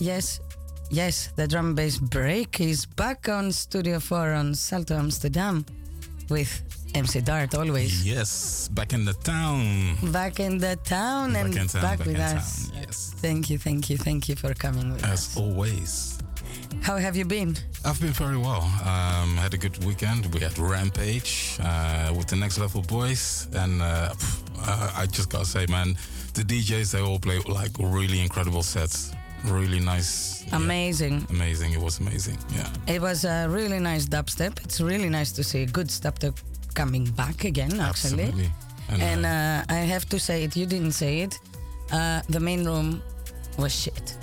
Yes, 0.00 0.40
yes, 0.90 1.28
the 1.36 1.46
drum 1.46 1.74
bass 1.74 1.98
break 1.98 2.60
is 2.60 2.86
back 2.86 3.28
on 3.28 3.52
Studio 3.52 4.00
4 4.00 4.32
on 4.32 4.54
Salto 4.54 4.96
Amsterdam 4.96 5.64
with 6.30 6.62
MC 6.94 7.20
Dart 7.20 7.54
always. 7.54 8.06
Yes, 8.06 8.68
back 8.68 8.92
in 8.94 9.04
the 9.04 9.12
town. 9.12 9.96
Back 10.10 10.40
in 10.40 10.56
the 10.58 10.76
town 10.84 11.34
back 11.34 11.44
and 11.44 11.56
in 11.56 11.68
town, 11.68 11.82
back, 11.82 11.98
back 11.98 12.06
with 12.06 12.18
us. 12.18 12.68
Town. 12.70 12.82
Yes. 12.82 13.14
Thank 13.18 13.50
you, 13.50 13.58
thank 13.58 13.90
you, 13.90 13.98
thank 13.98 14.28
you 14.28 14.36
for 14.36 14.54
coming 14.54 14.92
with 14.92 15.04
As 15.04 15.12
us. 15.12 15.36
always. 15.36 16.18
How 16.82 16.96
have 16.96 17.14
you 17.14 17.26
been? 17.26 17.56
I've 17.84 18.00
been 18.00 18.12
very 18.12 18.38
well. 18.38 18.62
Um, 18.62 19.36
had 19.36 19.52
a 19.52 19.58
good 19.58 19.84
weekend. 19.84 20.32
We 20.34 20.40
had 20.40 20.58
Rampage 20.58 21.58
uh, 21.62 22.12
with 22.16 22.28
the 22.28 22.36
Next 22.36 22.58
Level 22.58 22.80
Boys, 22.82 23.48
and 23.54 23.82
uh, 23.82 24.10
pff, 24.14 24.42
uh, 24.66 24.92
I 24.96 25.06
just 25.06 25.28
gotta 25.28 25.44
say, 25.44 25.66
man, 25.66 25.96
the 26.34 26.42
DJs 26.42 26.92
they 26.92 27.00
all 27.00 27.18
play 27.18 27.38
like 27.40 27.70
really 27.78 28.20
incredible 28.20 28.62
sets. 28.62 29.09
Really 29.44 29.80
nice. 29.80 30.44
yeah, 30.46 30.56
Amazing. 30.56 31.26
amazing. 31.30 31.72
It 31.72 31.80
was 31.80 31.98
amazing. 32.00 32.38
Yeah. 32.54 32.68
It 32.94 33.00
was 33.00 33.24
a 33.24 33.46
really 33.48 33.78
nice 33.78 34.06
dubstep. 34.06 34.58
It's 34.64 34.80
really 34.80 35.08
nice 35.08 35.32
to 35.32 35.42
see 35.42 35.66
good 35.66 35.88
dubstep 35.88 36.36
coming 36.74 37.04
back 37.16 37.44
again, 37.44 37.80
actually. 37.80 38.24
Absolutely. 38.24 38.50
And, 38.90 39.02
And 39.02 39.26
uh, 39.26 39.64
I 39.74 39.78
have 39.86 40.04
to 40.08 40.18
say 40.18 40.44
it, 40.44 40.56
you 40.56 40.66
didn't 40.66 40.92
say 40.92 41.20
it. 41.22 41.38
Uh, 41.92 42.20
the 42.28 42.40
main 42.40 42.64
room 42.64 43.02
was 43.58 43.72
shit. 43.74 44.16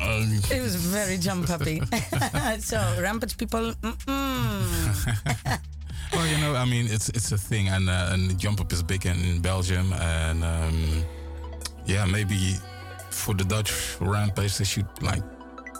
uh, 0.00 0.24
It 0.50 0.62
was 0.62 0.74
very 0.76 1.18
jump 1.18 1.48
happy. 1.48 1.80
so, 2.60 2.78
Rampage 3.00 3.36
people. 3.36 3.74
Well, 6.14 6.26
you 6.26 6.36
know, 6.38 6.54
I 6.54 6.66
mean, 6.66 6.86
it's 6.90 7.08
it's 7.08 7.32
a 7.32 7.38
thing, 7.38 7.68
and 7.68 7.88
uh, 7.88 8.10
and 8.12 8.38
jump 8.38 8.60
up 8.60 8.70
is 8.72 8.82
big 8.82 9.06
in, 9.06 9.16
in 9.24 9.40
Belgium, 9.40 9.94
and 9.94 10.44
um, 10.44 11.04
yeah, 11.86 12.04
maybe 12.04 12.56
for 13.12 13.34
the 13.34 13.44
Dutch 13.44 13.72
rampage 14.00 14.58
they 14.58 14.64
should 14.64 14.86
like 15.02 15.22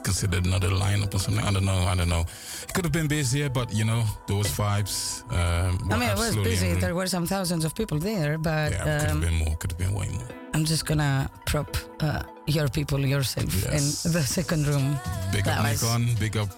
consider 0.04 0.38
another 0.38 0.68
lineup 0.70 1.14
or 1.14 1.18
something. 1.18 1.44
I 1.44 1.52
don't 1.52 1.64
know. 1.64 1.78
I 1.92 1.94
don't 1.94 2.08
know. 2.08 2.24
It 2.66 2.72
could 2.74 2.84
have 2.84 2.92
been 2.92 3.06
busier, 3.08 3.48
but 3.48 3.72
you 3.72 3.84
know, 3.84 4.02
those 4.26 4.48
vibes. 4.48 5.22
Um, 5.32 5.78
I 5.92 5.96
mean, 5.98 6.08
it 6.10 6.18
was 6.18 6.34
busy. 6.36 6.70
in- 6.70 6.80
There 6.80 6.94
were 6.94 7.06
some 7.06 7.26
thousands 7.26 7.64
of 7.64 7.74
people 7.74 7.98
there, 7.98 8.36
but 8.38 8.72
yeah, 8.72 8.78
could 8.82 9.08
have 9.08 9.10
um, 9.12 9.20
been 9.20 9.34
more. 9.34 9.54
Could 9.56 9.70
have 9.72 9.78
been 9.78 9.94
way 9.94 10.08
more. 10.08 10.28
I'm 10.54 10.64
just 10.64 10.84
gonna 10.86 11.30
prop 11.46 11.76
uh, 12.00 12.22
your 12.46 12.68
people 12.68 12.98
yourself 13.00 13.50
Yes. 13.54 14.04
in 14.06 14.12
the 14.12 14.22
second 14.22 14.66
room. 14.66 14.98
Big 15.32 15.44
That 15.44 15.58
up 15.58 15.64
was- 15.70 15.82
Nikon. 15.82 16.14
Big 16.18 16.36
up 16.36 16.50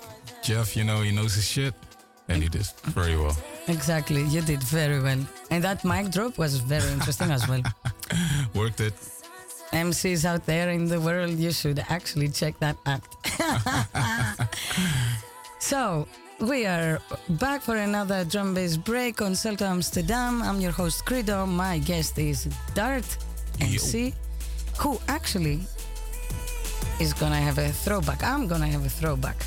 Jeff. 0.43 0.75
You 0.77 0.85
know, 0.85 1.03
he 1.03 1.11
knows 1.13 1.35
his 1.35 1.47
shit, 1.47 1.75
and 2.29 2.43
he 2.43 2.49
did 2.49 2.67
very 2.97 3.17
well. 3.17 3.37
Exactly, 3.69 4.23
you 4.35 4.41
did 4.43 4.63
very 4.63 5.01
well. 5.01 5.21
And 5.51 5.63
that 5.65 5.85
mic 5.85 6.11
drop 6.11 6.39
was 6.39 6.57
very 6.57 6.91
interesting 6.93 7.31
as 7.31 7.47
well. 7.49 7.63
Worked 8.55 8.81
it. 8.81 8.95
MCs 9.85 10.25
out 10.25 10.47
there 10.47 10.71
in 10.71 10.87
the 10.87 11.01
world, 11.01 11.33
you 11.39 11.51
should 11.51 11.85
actually 11.89 12.29
check 12.29 12.55
that 12.61 12.77
act. 12.87 13.17
so, 15.59 16.07
we 16.41 16.65
are 16.67 17.01
back 17.31 17.61
for 17.61 17.77
another 17.77 18.25
drum 18.25 18.55
bass 18.55 18.77
break 18.77 19.21
on 19.21 19.35
Salto 19.35 19.65
Amsterdam. 19.65 20.43
I'm 20.43 20.61
your 20.61 20.73
host, 20.73 21.05
Credo. 21.05 21.45
My 21.47 21.79
guest 21.79 22.19
is 22.19 22.47
Dart 22.75 23.05
MC, 23.61 24.15
who 24.79 24.99
actually 25.09 25.61
is 27.01 27.13
gonna 27.13 27.41
have 27.41 27.59
a 27.59 27.69
throwback. 27.71 28.23
I'm 28.23 28.47
gonna 28.47 28.69
have 28.69 28.85
a 28.87 28.89
throwback 28.89 29.45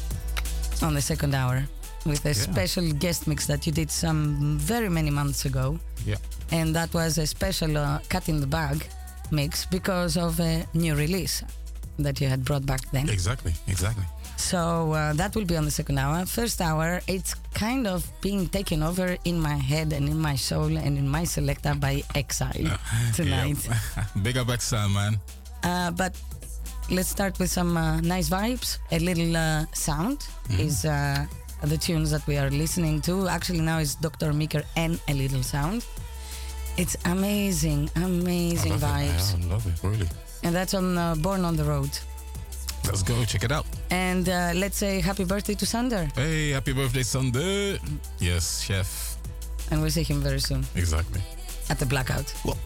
on 0.82 0.94
the 0.94 1.02
second 1.02 1.34
hour 1.36 1.64
with 2.06 2.26
a 2.26 2.30
Yeah. 2.30 2.34
special 2.52 2.92
guest 2.94 3.28
mix 3.28 3.46
that 3.48 3.66
you 3.66 3.72
did 3.72 3.90
some 3.92 4.58
very 4.60 4.90
many 4.90 5.10
months 5.10 5.46
ago 5.46 5.80
Yeah. 6.06 6.16
and 6.52 6.76
that 6.76 6.94
was 6.94 7.18
a 7.18 7.26
special 7.28 7.78
uh, 7.78 8.00
cut 8.10 8.30
in 8.30 8.40
the 8.40 8.48
bag 8.48 8.88
mix 9.32 9.66
because 9.66 10.18
of 10.18 10.40
a 10.40 10.66
new 10.74 10.96
release 10.96 11.44
that 12.00 12.22
you 12.22 12.28
had 12.28 12.46
brought 12.46 12.66
back 12.66 12.82
then. 12.92 13.10
Exactly. 13.10 13.54
Exactly. 13.68 14.04
So 14.38 14.94
uh, 14.94 15.14
that 15.14 15.36
will 15.36 15.46
be 15.46 15.58
on 15.58 15.66
the 15.66 15.72
second 15.72 15.98
hour. 15.98 16.26
First 16.26 16.62
hour, 16.62 17.02
it's 17.08 17.34
kind 17.54 17.88
of 17.88 18.08
being 18.22 18.48
taken 18.48 18.84
over 18.84 19.18
in 19.26 19.40
my 19.40 19.56
head 19.56 19.94
and 19.94 20.08
in 20.08 20.20
my 20.20 20.36
soul 20.36 20.78
and 20.78 20.98
in 20.98 21.10
my 21.10 21.24
selector 21.24 21.74
by 21.74 22.04
Exile 22.14 22.78
tonight. 23.16 23.58
Big 24.22 24.38
up 24.38 24.50
Exile, 24.50 24.90
man. 24.90 25.20
Uh, 25.64 25.90
but 25.92 26.16
let's 26.92 27.10
start 27.10 27.40
with 27.40 27.50
some 27.50 27.76
uh, 27.78 28.00
nice 28.02 28.30
vibes. 28.30 28.78
A 28.92 29.00
little 29.00 29.36
uh, 29.36 29.66
sound 29.74 30.28
is 30.60 30.86
uh, 30.86 31.26
the 31.64 31.78
tunes 31.78 32.12
that 32.12 32.26
we 32.28 32.38
are 32.38 32.52
listening 32.52 33.02
to. 33.02 33.28
Actually, 33.28 33.62
now 33.62 33.80
it's 33.80 33.96
Dr. 33.96 34.34
Meeker 34.34 34.64
and 34.76 35.00
a 35.08 35.14
little 35.14 35.42
sound. 35.42 35.84
It's 36.78 36.96
amazing, 37.06 37.90
amazing 37.96 38.74
I 38.74 38.78
vibes. 38.78 39.34
It, 39.34 39.46
I 39.46 39.48
love 39.50 39.66
it, 39.66 39.84
really. 39.84 40.08
And 40.44 40.56
that's 40.56 40.74
on 40.74 40.98
uh, 40.98 41.16
Born 41.16 41.44
on 41.44 41.56
the 41.56 41.64
Road. 41.64 41.90
Let's 42.86 43.04
go 43.04 43.26
check 43.26 43.44
it 43.44 43.52
out. 43.52 43.66
And 43.90 44.30
uh, 44.30 44.52
let's 44.56 44.78
say 44.78 45.02
happy 45.02 45.26
birthday 45.26 45.56
to 45.56 45.66
Sander. 45.66 46.08
Hey, 46.16 46.52
happy 46.52 46.74
birthday, 46.74 47.04
Sander. 47.04 47.80
Yes, 48.20 48.62
chef. 48.62 49.18
And 49.72 49.82
we'll 49.82 49.92
see 49.92 50.04
him 50.04 50.22
very 50.22 50.40
soon. 50.40 50.64
Exactly. 50.76 51.22
At 51.70 51.80
the 51.80 51.86
blackout. 51.86 52.34
Well. 52.46 52.58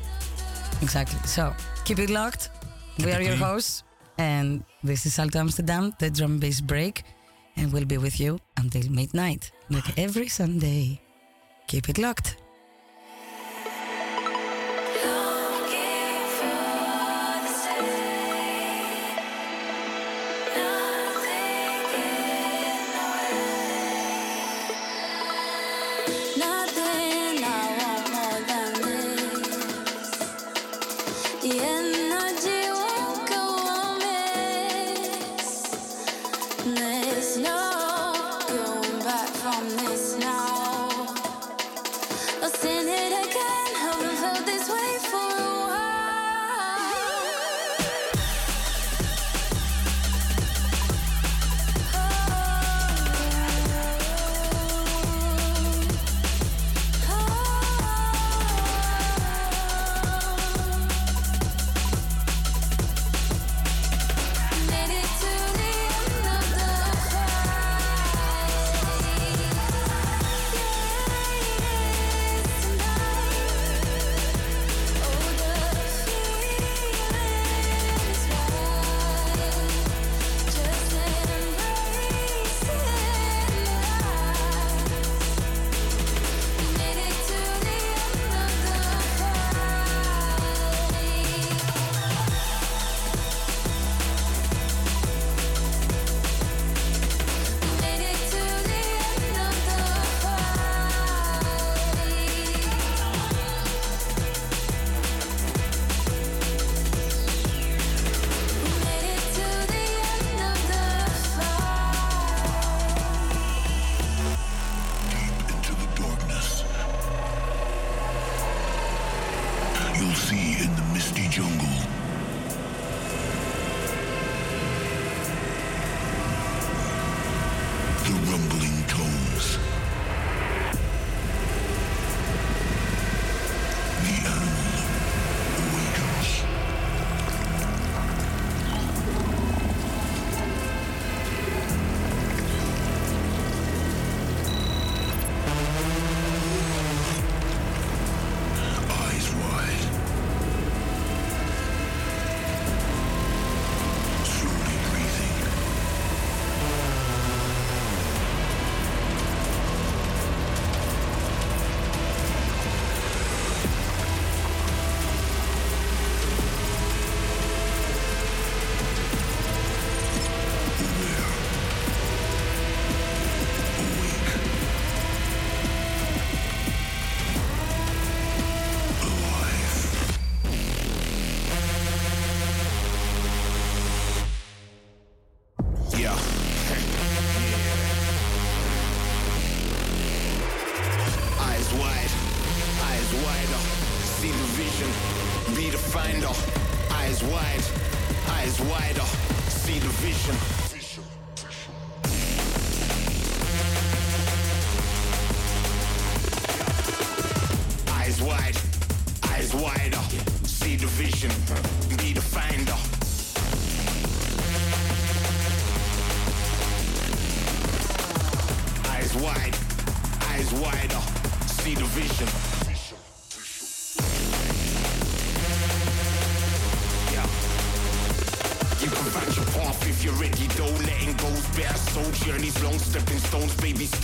Exactly. 0.82 1.20
So 1.26 1.54
keep 1.86 2.00
it 2.00 2.10
locked. 2.10 2.50
Keep 2.98 3.06
we 3.06 3.14
are 3.14 3.22
your 3.22 3.36
hosts. 3.36 3.84
And 4.18 4.64
this 4.84 5.06
is 5.06 5.14
Salto 5.14 5.40
Amsterdam, 5.40 5.94
the 6.00 6.10
drum 6.12 6.38
bass 6.38 6.62
break. 6.62 7.04
And 7.56 7.72
we'll 7.74 7.86
be 7.86 7.98
with 7.98 8.20
you 8.20 8.40
until 8.58 8.90
midnight, 8.92 9.52
like 9.70 9.98
every 9.98 10.28
Sunday. 10.28 11.02
Keep 11.68 11.90
it 11.90 11.98
locked. 11.98 12.38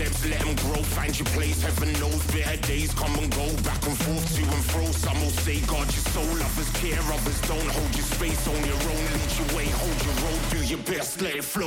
live, 0.07 0.29
let 0.29 0.39
them 0.39 0.55
grow, 0.55 0.81
find 0.83 1.17
your 1.17 1.25
place. 1.27 1.61
Heaven 1.61 1.91
knows 1.99 2.23
better 2.31 2.57
days 2.67 2.93
come 2.93 3.13
and 3.19 3.29
go, 3.31 3.47
back 3.63 3.81
and 3.85 3.97
forth, 3.97 4.35
to 4.35 4.43
and 4.43 4.65
fro. 4.71 4.85
Some 4.91 5.19
will 5.21 5.35
say, 5.45 5.59
God, 5.61 5.85
your 5.85 6.05
soul, 6.13 6.35
others 6.47 6.69
care, 6.81 7.01
others 7.01 7.41
don't. 7.41 7.69
Hold 7.77 7.95
your 7.95 8.05
space 8.05 8.47
on 8.47 8.59
your 8.65 8.81
own, 8.93 9.03
lead 9.13 9.31
your 9.37 9.49
way, 9.57 9.67
hold 9.67 9.99
your 10.05 10.15
road, 10.25 10.41
do 10.51 10.59
your 10.65 10.79
best, 10.79 11.21
let 11.21 11.35
it 11.35 11.43
flow. 11.43 11.66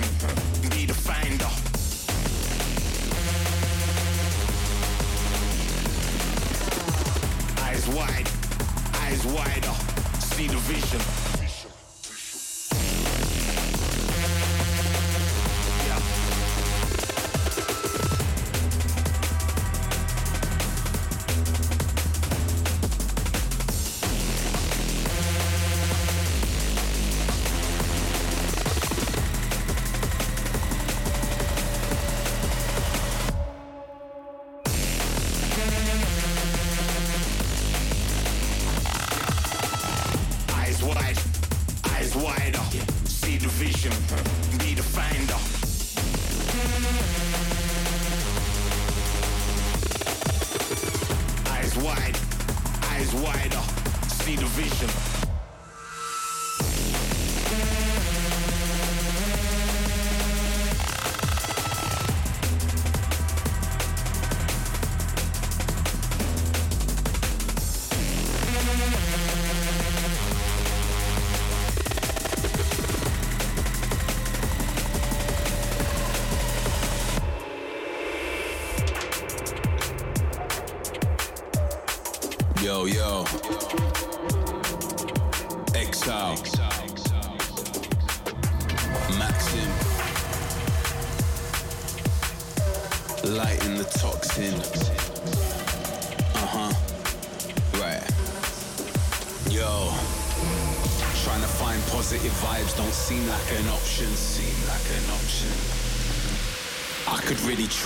See 0.00 0.37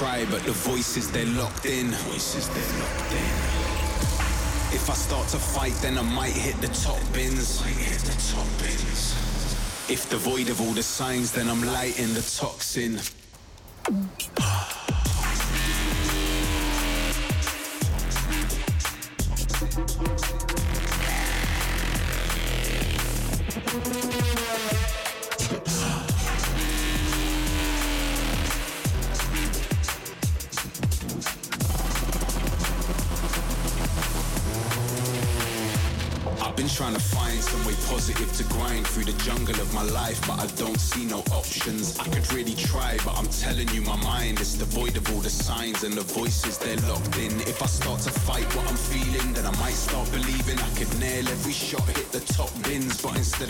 try, 0.02 0.25
but 0.30 0.42
the 0.42 0.52
voices 0.52 1.11
they're 1.12 1.35
locked 1.42 1.66
in. 1.66 1.87
Voices 2.11 2.49
they're 2.49 2.80
locked 2.82 3.12
in. 3.12 3.32
If 4.75 4.90
I 4.90 4.94
start 4.94 5.28
to 5.28 5.38
fight, 5.38 5.75
then 5.80 5.97
I 5.97 6.02
might 6.02 6.32
hit 6.32 6.61
the 6.61 6.73
top 6.87 7.00
bins. 7.12 7.61
Might 7.61 7.76
hit 7.90 8.00
the 8.00 8.16
top 8.32 8.49
bins. 8.59 9.14
If 9.88 10.11
devoid 10.11 10.49
of 10.49 10.61
all 10.61 10.73
the 10.73 10.82
signs, 10.82 11.30
then 11.30 11.49
I'm 11.49 11.62
lighting 11.62 12.14
the 12.14 12.23
toxin. 12.23 12.99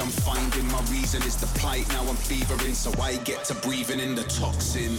I'm 0.03 0.09
finding 0.09 0.67
my 0.73 0.81
reason 0.91 1.23
is 1.23 1.37
the 1.37 1.47
plight. 1.61 1.89
Now 1.91 2.03
I'm 2.09 2.17
fevering, 2.17 2.75
so 2.75 2.93
I 3.01 3.19
get 3.19 3.45
to 3.45 3.55
breathing 3.55 4.01
in 4.01 4.17
the 4.17 4.25
toxin. 4.25 4.99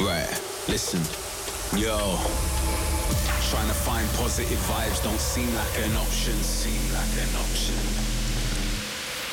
Right. 0.00 0.28
Listen. 0.66 1.00
Yo. 1.78 1.98
Trying 3.50 3.68
to 3.68 3.74
find 3.74 4.08
positive 4.16 4.58
vibes 4.60 5.02
don't 5.04 5.20
seem 5.20 5.54
like 5.54 5.78
an 5.84 5.94
option. 5.96 6.32
Seem 6.40 6.80
like 6.94 7.12
an 7.20 7.28
option. 7.36 7.76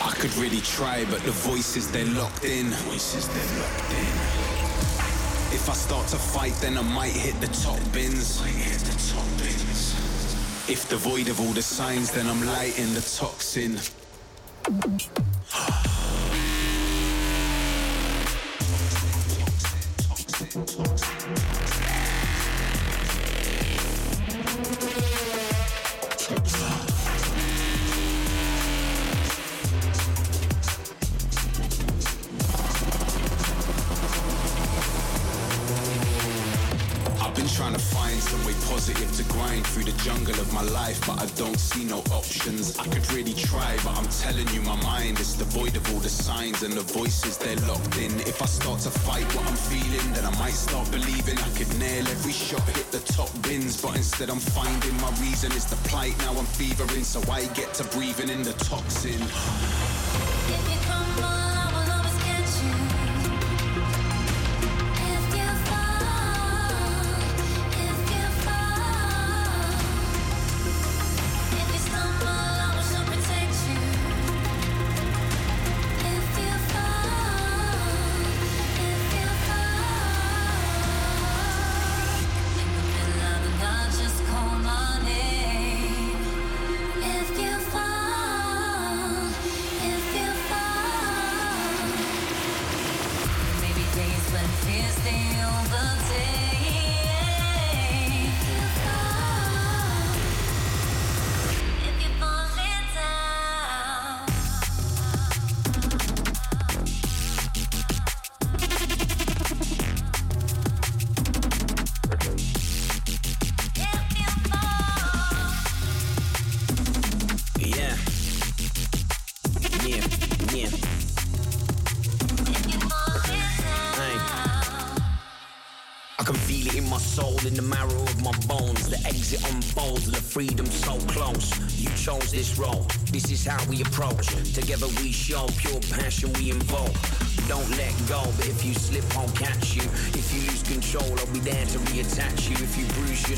I 0.04 0.12
could 0.20 0.36
really 0.36 0.60
try, 0.60 1.06
but 1.06 1.24
the 1.24 1.32
voices 1.32 1.90
they're 1.90 2.06
locked 2.06 2.44
in. 2.44 2.68
Voices 2.92 3.30
they're 3.30 3.62
locked 3.62 3.92
in. 3.92 4.16
If 5.56 5.70
I 5.70 5.74
start 5.74 6.08
to 6.10 6.18
fight, 6.18 6.54
then 6.60 6.78
I 6.78 6.82
might 6.82 7.14
hit 7.14 7.40
the 7.40 7.48
top 7.48 7.80
bins. 7.94 8.42
Might 8.42 8.50
hit 8.50 8.80
the 8.80 8.98
top 9.14 9.26
bins. 9.38 9.96
If 10.68 10.90
devoid 10.90 11.30
of 11.30 11.40
all 11.40 11.54
the 11.54 11.62
signs, 11.62 12.12
then 12.12 12.28
I'm 12.28 12.46
lighting 12.46 12.94
the 12.94 13.02
toxin. 13.02 13.80
Voices 46.98 47.38
they're 47.38 47.56
locked 47.68 47.98
in. 47.98 48.17
Start 50.58 50.90
believing 50.92 51.38
I 51.38 51.50
could 51.58 51.72
nail 51.78 52.08
every 52.08 52.32
shot, 52.32 52.64
hit 52.70 52.92
the 52.92 53.00
top 53.14 53.30
bins. 53.44 53.80
But 53.82 53.96
instead, 53.96 54.30
I'm 54.30 54.40
finding 54.40 54.96
my 55.00 55.12
reason 55.22 55.52
is 55.52 55.66
the 55.66 55.76
plight. 55.88 56.18
Now 56.20 56.34
I'm 56.38 56.46
fevering, 56.46 57.04
so 57.04 57.22
I 57.32 57.46
get 57.54 57.74
to 57.76 57.84
breathing 57.96 58.30
in 58.30 58.42
the 58.42 58.54
toxin. 58.54 59.22
You 60.50 60.78
crumble, 60.86 61.47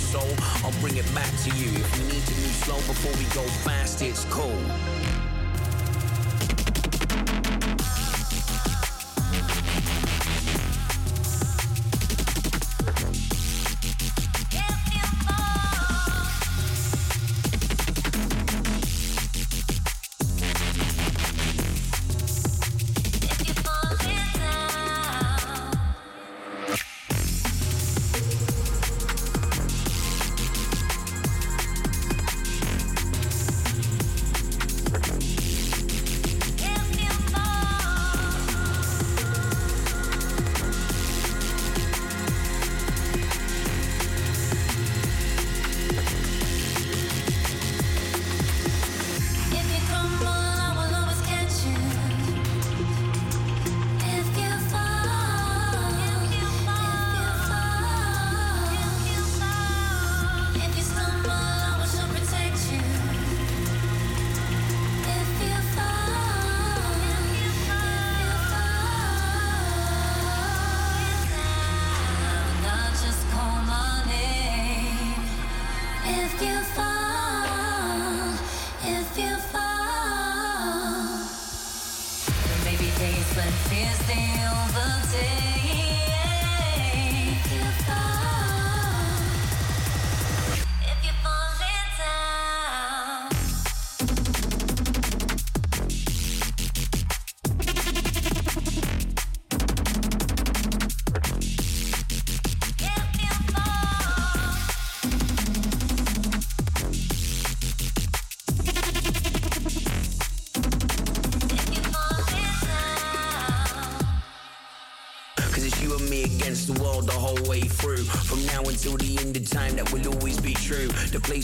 soul, 0.10 0.34
I'll 0.64 0.82
bring 0.82 0.98
it 0.98 1.06
back 1.14 1.32
to 1.44 1.50
you. 1.56 1.68
If 1.68 2.00
we 2.00 2.06
need 2.06 2.26
to 2.26 2.36
move 2.42 2.56
slow 2.66 2.78
before 2.78 3.12
we 3.18 3.26
go 3.36 3.44
fast, 3.62 4.02
it's 4.02 4.26
cool. 4.26 5.19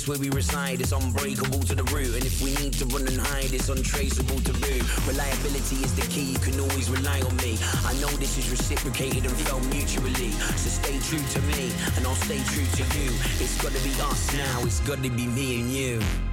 Where 0.07 0.17
we 0.19 0.29
reside 0.29 0.81
is 0.81 0.91
unbreakable 0.91 1.59
to 1.59 1.75
the 1.75 1.83
root. 1.85 2.13
And 2.15 2.25
if 2.25 2.41
we 2.41 2.53
need 2.55 2.73
to 2.73 2.85
run 2.85 3.07
and 3.07 3.17
hide, 3.17 3.53
it's 3.53 3.69
untraceable 3.69 4.39
to 4.41 4.53
root. 4.53 4.83
Reliability 5.07 5.77
is 5.77 5.93
the 5.95 6.05
key, 6.13 6.33
you 6.33 6.39
can 6.39 6.59
always 6.59 6.89
rely 6.89 7.21
on 7.21 7.35
me. 7.37 7.57
I 7.85 7.93
know 7.99 8.09
this 8.17 8.37
is 8.37 8.49
reciprocated 8.49 9.25
and 9.25 9.35
felt 9.47 9.63
mutually. 9.67 10.31
So 10.57 10.69
stay 10.69 10.99
true 10.99 11.25
to 11.25 11.41
me, 11.47 11.71
and 11.97 12.05
I'll 12.05 12.15
stay 12.15 12.41
true 12.53 12.65
to 12.65 12.83
you. 12.99 13.11
It's 13.39 13.59
gotta 13.61 13.81
be 13.83 13.93
us 14.01 14.33
now, 14.33 14.61
it's 14.63 14.79
gotta 14.81 15.09
be 15.09 15.27
me 15.27 15.59
and 15.59 15.71
you. 15.71 16.24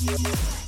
Thank 0.00 0.26
you. 0.26 0.61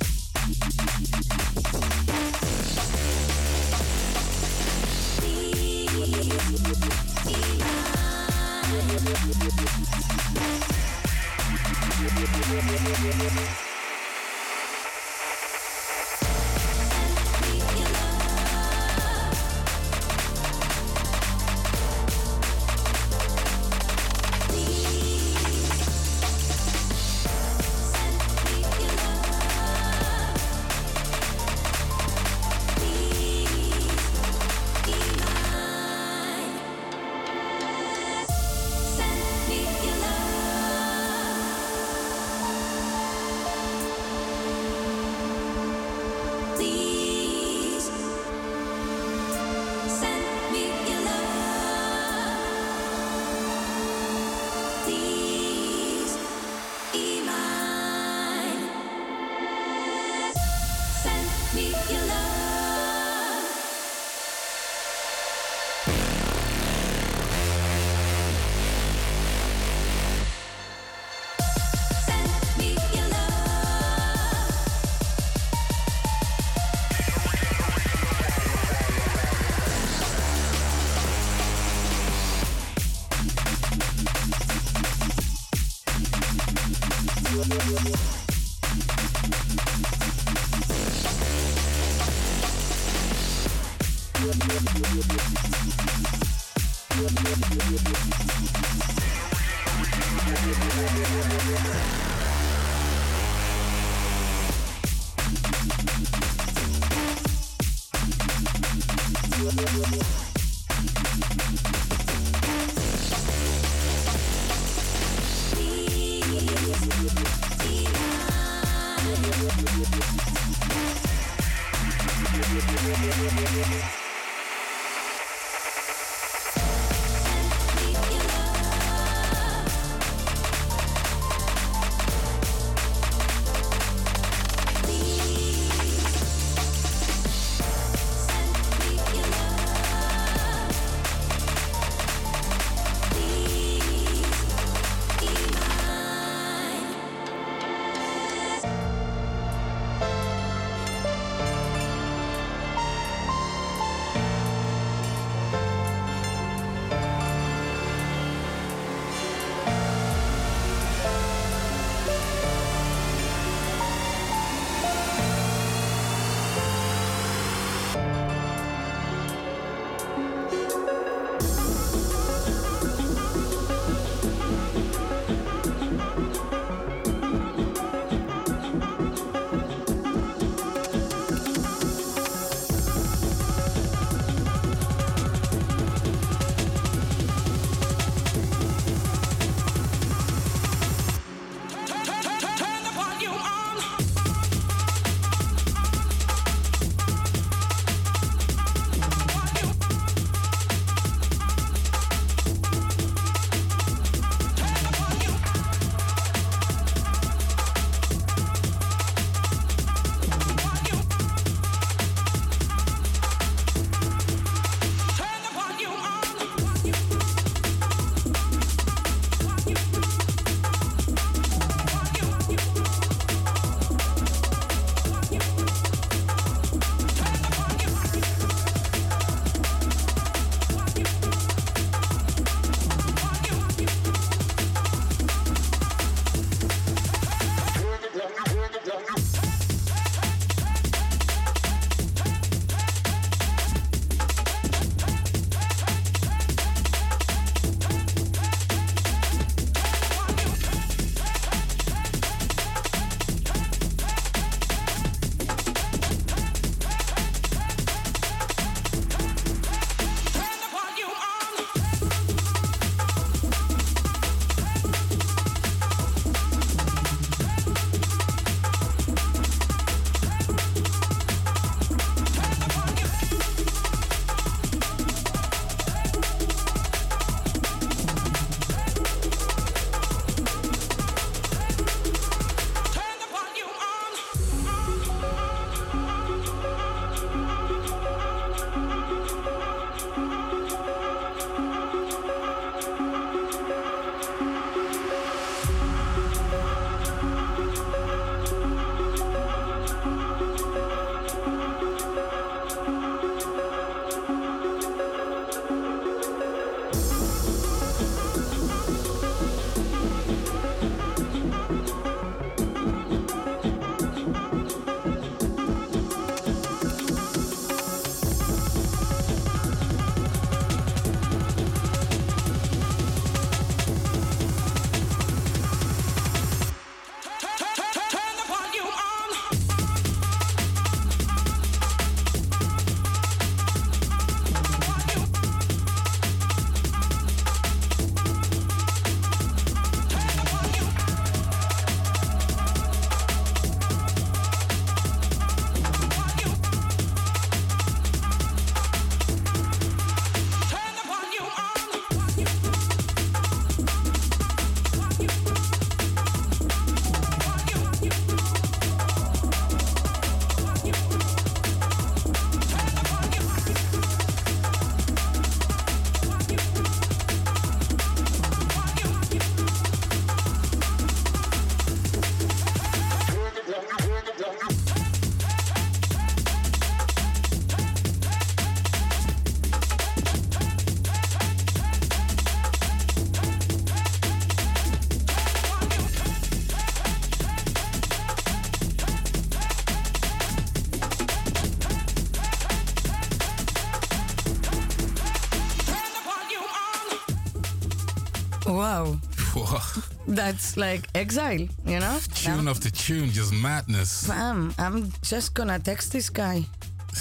That's 400.27 400.75
like 400.77 401.07
exile, 401.13 401.67
you 401.85 401.99
know? 401.99 402.19
Tune 402.33 402.67
after 402.67 402.89
tune, 402.89 403.29
just 403.29 403.53
madness. 403.53 404.25
Fam, 404.27 404.73
I'm 404.77 405.11
just 405.21 405.53
gonna 405.53 405.79
text 405.79 406.11
this 406.11 406.29
guy. 406.29 406.65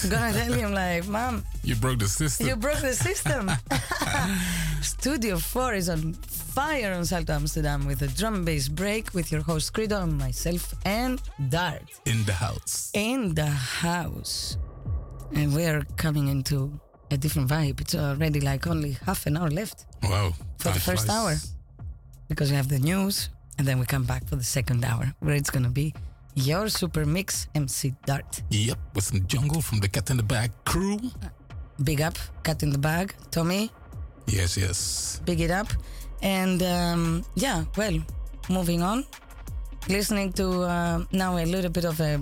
I'm 0.03 0.11
gonna 0.11 0.33
tell 0.33 0.53
him 0.53 0.73
like, 0.75 1.07
Mom, 1.07 1.45
You 1.63 1.77
broke 1.77 1.99
the 2.01 2.09
system. 2.09 2.47
you 2.49 2.57
broke 2.57 2.81
the 2.81 2.95
system. 2.95 3.51
Studio 4.83 5.39
4 5.39 5.75
is 5.75 5.89
on 5.89 6.15
fire 6.15 6.93
on 6.95 7.05
Salto 7.05 7.33
Amsterdam 7.35 7.87
with 7.87 8.03
a 8.03 8.09
drum 8.09 8.45
bass 8.45 8.69
break 8.69 9.13
with 9.15 9.31
your 9.31 9.43
host 9.43 9.73
Credo 9.73 10.03
and 10.03 10.19
myself 10.19 10.75
and 10.85 11.21
Dart 11.49 11.83
in 12.07 12.25
the 12.25 12.33
house. 12.33 12.91
in 12.95 13.35
the 13.35 13.47
house. 13.47 14.57
And 15.35 15.55
we're 15.55 15.83
coming 15.97 16.29
into 16.29 16.79
a 17.11 17.17
different 17.17 17.49
vibe. 17.51 17.81
It's 17.81 17.95
already 17.95 18.41
like 18.41 18.67
only 18.67 18.97
half 19.07 19.27
an 19.27 19.37
hour 19.37 19.51
left 19.51 19.87
Wow. 20.03 20.33
for 20.59 20.71
the 20.73 20.81
first 20.81 21.07
flies. 21.07 21.17
hour 21.17 21.37
because 22.29 22.51
we 22.51 22.57
have 22.57 22.69
the 22.69 22.79
news 22.79 23.31
and 23.59 23.67
then 23.67 23.79
we 23.79 23.87
come 23.87 24.05
back 24.05 24.27
for 24.29 24.37
the 24.37 24.45
second 24.45 24.85
hour 24.85 25.13
where 25.21 25.35
it's 25.35 25.51
gonna 25.51 25.71
be 25.71 25.95
your 26.35 26.69
super 26.69 27.05
mix 27.05 27.49
MC 27.55 27.95
Dart. 28.07 28.43
Yep, 28.51 28.79
with 28.95 29.05
some 29.05 29.27
jungle 29.27 29.63
from 29.63 29.79
the 29.79 29.89
Cat 29.89 30.11
in 30.11 30.17
the 30.17 30.23
Bag 30.23 30.51
crew. 30.65 30.99
Big 31.83 32.01
up, 32.01 32.17
cat 32.45 32.63
in 32.63 32.71
the 32.71 32.79
bag, 32.79 33.15
Tommy. 33.31 33.71
Yes, 34.27 34.57
yes. 34.57 35.21
big 35.25 35.41
it 35.41 35.51
up. 35.51 35.67
And 36.23 36.63
um, 36.63 37.25
yeah, 37.35 37.65
well, 37.77 37.99
moving 38.49 38.83
on. 38.83 39.05
Listening 39.89 40.33
to 40.35 40.63
uh, 40.63 41.05
now 41.13 41.37
a 41.37 41.45
little 41.45 41.71
bit 41.71 41.85
of 41.85 42.01
a 42.01 42.21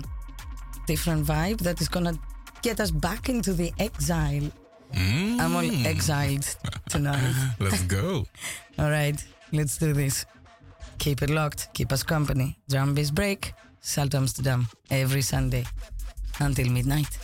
different 0.87 1.25
vibe 1.25 1.59
that 1.59 1.79
is 1.79 1.87
gonna 1.87 2.17
get 2.61 2.79
us 2.79 2.91
back 2.91 3.29
into 3.29 3.53
the 3.53 3.71
exile. 3.79 4.51
Mm. 4.93 5.39
I'm 5.39 5.55
all 5.55 5.87
exiled 5.87 6.45
tonight. 6.89 7.33
Let's 7.59 7.83
go. 7.83 8.25
all 8.79 8.89
right, 8.89 9.23
let's 9.53 9.77
do 9.77 9.93
this. 9.93 10.25
Keep 10.97 11.21
it 11.21 11.29
locked, 11.29 11.69
keep 11.73 11.91
us 11.91 12.03
company. 12.03 12.57
Drum 12.69 12.93
bass 12.93 13.11
break, 13.11 13.53
Salto 13.79 14.17
Amsterdam, 14.17 14.67
every 14.89 15.21
Sunday 15.21 15.65
until 16.39 16.69
midnight. 16.69 17.17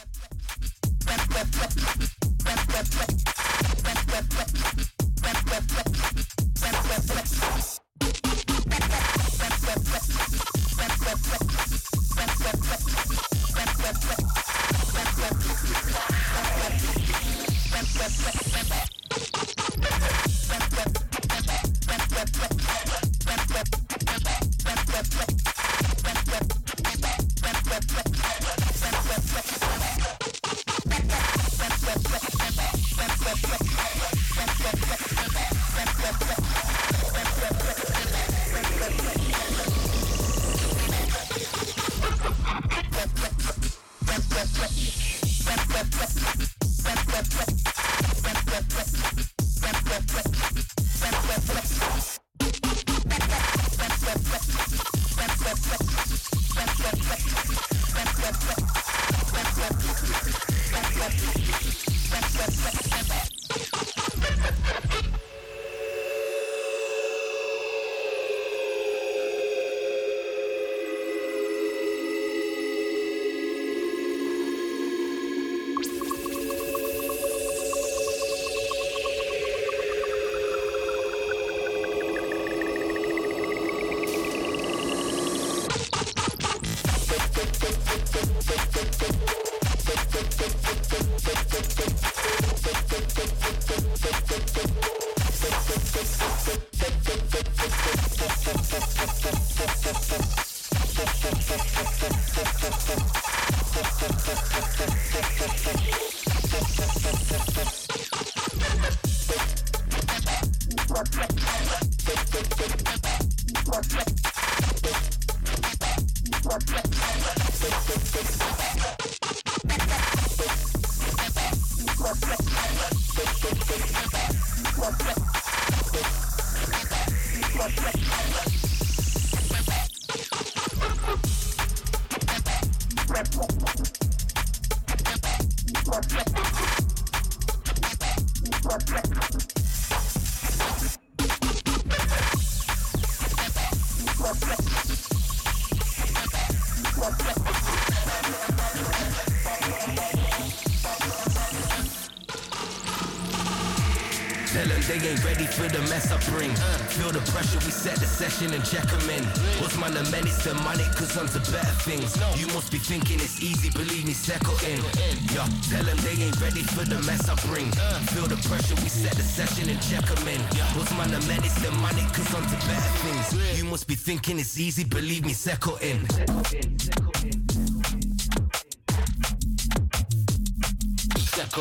Session 158.20 158.54
and 158.54 158.66
check 158.66 158.84
them 158.84 159.10
in. 159.10 159.24
What's 159.64 159.78
my 159.78 159.88
man, 159.88 160.28
it's 160.28 160.44
the 160.44 160.54
money, 160.68 160.84
cause 160.92 161.16
I'm 161.16 161.30
to 161.30 161.40
better 161.52 161.78
things. 161.88 162.20
You 162.36 162.48
must 162.48 162.70
be 162.70 162.78
thinking 162.78 163.16
it's 163.16 163.42
easy, 163.42 163.70
believe 163.70 164.06
me, 164.06 164.12
settle 164.12 164.60
in. 164.68 164.84
Yeah, 165.32 165.48
tell 165.72 165.86
them 165.88 165.96
they 166.04 166.28
ain't 166.28 166.36
ready 166.42 166.64
for 166.64 166.84
the 166.84 167.00
mess 167.08 167.30
I 167.30 167.36
bring. 167.48 167.72
Feel 168.12 168.28
the 168.28 168.36
pressure, 168.44 168.76
we 168.84 168.90
set 168.90 169.16
the 169.16 169.24
session 169.24 169.70
and 169.70 169.80
check 169.88 170.04
them 170.04 170.28
in. 170.28 170.42
What's 170.76 170.92
my 171.00 171.08
man, 171.08 171.40
it's 171.48 171.62
the 171.64 171.72
money, 171.80 172.04
cause 172.12 172.28
I'm 172.36 172.44
to 172.44 172.58
better 172.68 172.94
things. 173.08 173.58
You 173.58 173.64
must 173.64 173.88
be 173.88 173.96
thinking 173.96 174.38
it's 174.38 174.60
easy, 174.60 174.84
believe 174.84 175.24
me, 175.26 175.32
settle 175.32 175.78
in. 175.78 176.06
Settle 176.10 177.16
in. 177.24 177.40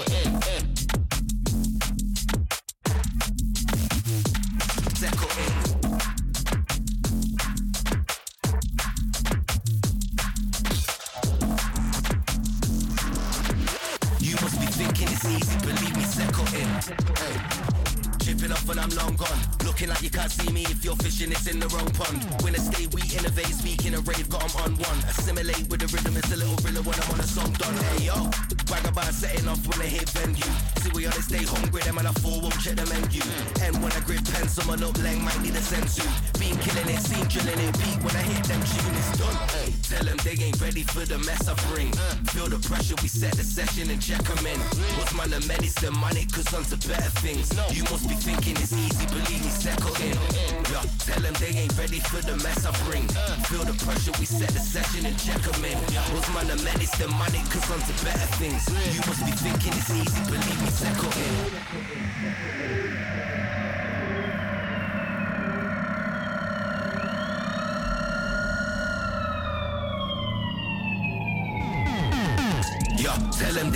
in. 0.02 0.58
Settle 0.58 0.67
fishing, 21.08 21.32
it's 21.32 21.46
in 21.46 21.58
the 21.58 21.68
wrong 21.68 21.88
pond. 21.96 22.20
When 22.44 22.54
I 22.54 22.58
stay, 22.58 22.86
we 22.92 23.00
innovate, 23.16 23.54
speaking 23.54 23.94
a 23.94 24.00
rave, 24.00 24.28
got 24.28 24.44
'em 24.44 24.54
on 24.62 24.72
one. 24.76 24.98
Assimilate 25.08 25.68
with 25.70 25.80
the 25.80 25.88
rhythm, 25.88 26.16
it's 26.16 26.32
a 26.32 26.36
little 26.36 26.56
thriller 26.56 26.82
when 26.82 26.96
I'm 27.00 27.10
on 27.12 27.20
a 27.20 27.26
song 27.26 27.52
done. 27.52 27.76
Hey 27.88 28.04
yo, 28.04 28.30
brag 28.68 28.84
about 28.86 29.12
setting 29.14 29.48
off 29.48 29.60
when 29.66 29.80
I 29.80 29.88
hit 29.88 30.08
venue. 30.10 30.52
See, 30.82 30.90
we 30.94 31.06
on 31.06 31.22
stay 31.22 31.44
hungry, 31.44 31.82
them 31.82 31.98
and 31.98 32.08
I 32.08 32.12
fall, 32.20 32.40
won't 32.40 32.60
check 32.60 32.76
the 32.76 32.86
menu. 32.92 33.22
And 33.64 33.82
when 33.82 33.92
I 33.92 34.00
grip 34.00 34.24
pen, 34.32 34.48
someone 34.48 34.82
up, 34.82 34.96
lang 34.98 35.24
might 35.24 35.40
need 35.40 35.56
a 35.56 35.62
sensu. 35.62 36.04
Been 36.48 36.56
killing 36.64 36.88
it, 36.88 37.04
seen 37.04 37.28
drilling 37.28 37.60
it, 37.60 37.76
beat 37.76 38.00
when 38.00 38.16
I 38.16 38.24
hit 38.24 38.40
them 38.48 38.56
tune, 38.64 38.96
it's 38.96 39.12
done. 39.20 39.36
Tell 39.84 40.00
them 40.08 40.16
they 40.24 40.32
ain't 40.40 40.56
ready 40.64 40.80
for 40.80 41.04
the 41.04 41.20
mess 41.28 41.44
I 41.44 41.52
bring. 41.68 41.92
Feel 42.32 42.48
the 42.48 42.56
pressure, 42.64 42.96
we 43.04 43.08
set 43.08 43.36
the 43.36 43.44
session 43.44 43.92
and 43.92 44.00
check 44.00 44.24
them 44.24 44.40
in. 44.48 44.56
What's 44.96 45.12
man 45.12 45.28
the 45.28 45.44
the 45.44 45.92
money, 46.00 46.24
cause 46.32 46.48
onto 46.56 46.80
better 46.88 47.12
things. 47.20 47.52
You 47.68 47.84
must 47.92 48.08
be 48.08 48.16
thinking 48.16 48.56
it's 48.64 48.72
easy, 48.72 49.04
believe 49.12 49.44
me, 49.44 49.52
settle 49.52 49.92
in. 50.00 50.16
Yeah, 50.72 50.88
tell 51.04 51.20
them 51.20 51.36
they 51.36 51.52
ain't 51.52 51.76
ready 51.76 52.00
for 52.00 52.24
the 52.24 52.40
mess 52.40 52.64
I 52.64 52.72
bring. 52.88 53.04
Feel 53.52 53.68
the 53.68 53.76
pressure, 53.84 54.16
we 54.16 54.24
set 54.24 54.48
the 54.48 54.64
session 54.64 55.04
and 55.04 55.20
check 55.20 55.44
them 55.44 55.60
in. 55.68 55.76
What's 56.16 56.32
man 56.32 56.48
the 56.48 56.56
the 56.56 57.08
money, 57.12 57.44
cause 57.52 57.68
onto 57.68 57.92
better 58.00 58.28
things. 58.40 58.64
You 58.96 59.04
must 59.04 59.20
be 59.20 59.36
thinking 59.36 59.76
it's 59.76 59.92
easy, 59.92 60.20
believe 60.24 60.60
me, 60.64 60.72
settle 60.72 61.12
in. 61.12 63.17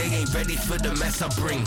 They 0.03 0.17
ain't 0.17 0.35
ready 0.35 0.57
for 0.57 0.79
the 0.79 0.95
mess 0.97 1.23
I 1.23 1.29
bring. 1.41 1.61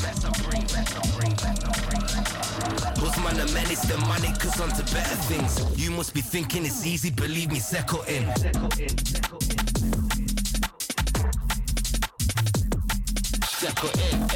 What's 3.01 3.17
man 3.23 3.37
the 3.37 3.51
man, 3.53 3.71
it's 3.71 3.87
the 3.87 3.97
money, 4.07 4.33
cause 4.39 4.59
onto 4.59 4.83
better 4.93 5.15
things. 5.29 5.63
You 5.79 5.91
must 5.91 6.13
be 6.13 6.21
thinking 6.21 6.65
it's 6.65 6.85
easy, 6.85 7.11
believe 7.11 7.51
me, 7.51 7.59
settle 7.59 8.01
in. 8.03 8.25
Settle 13.45 13.89
in, 14.11 14.34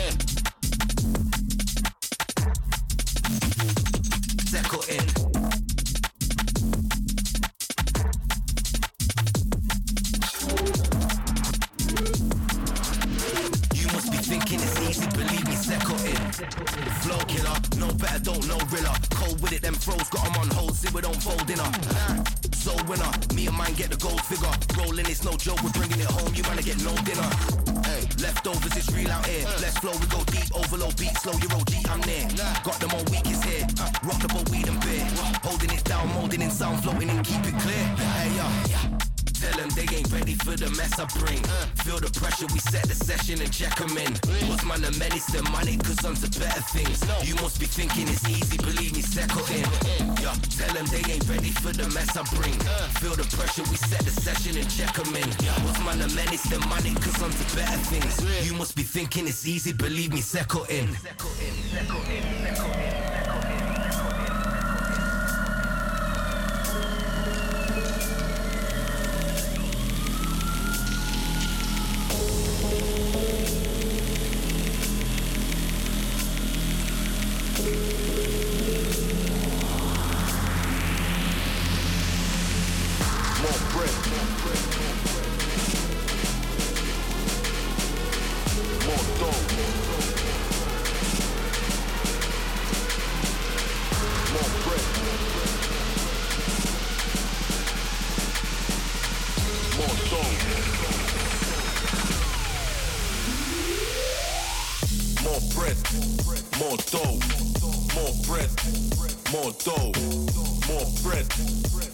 settle 60.30 60.64
in. 60.66 61.09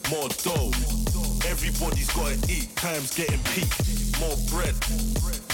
More 0.10 0.30
dough. 0.44 0.72
Everybody's 1.48 2.12
gotta 2.14 2.38
eat, 2.50 2.76
time's 2.76 3.14
getting 3.14 3.40
peak. 3.54 3.70
More 4.20 4.38
bread, 4.50 4.76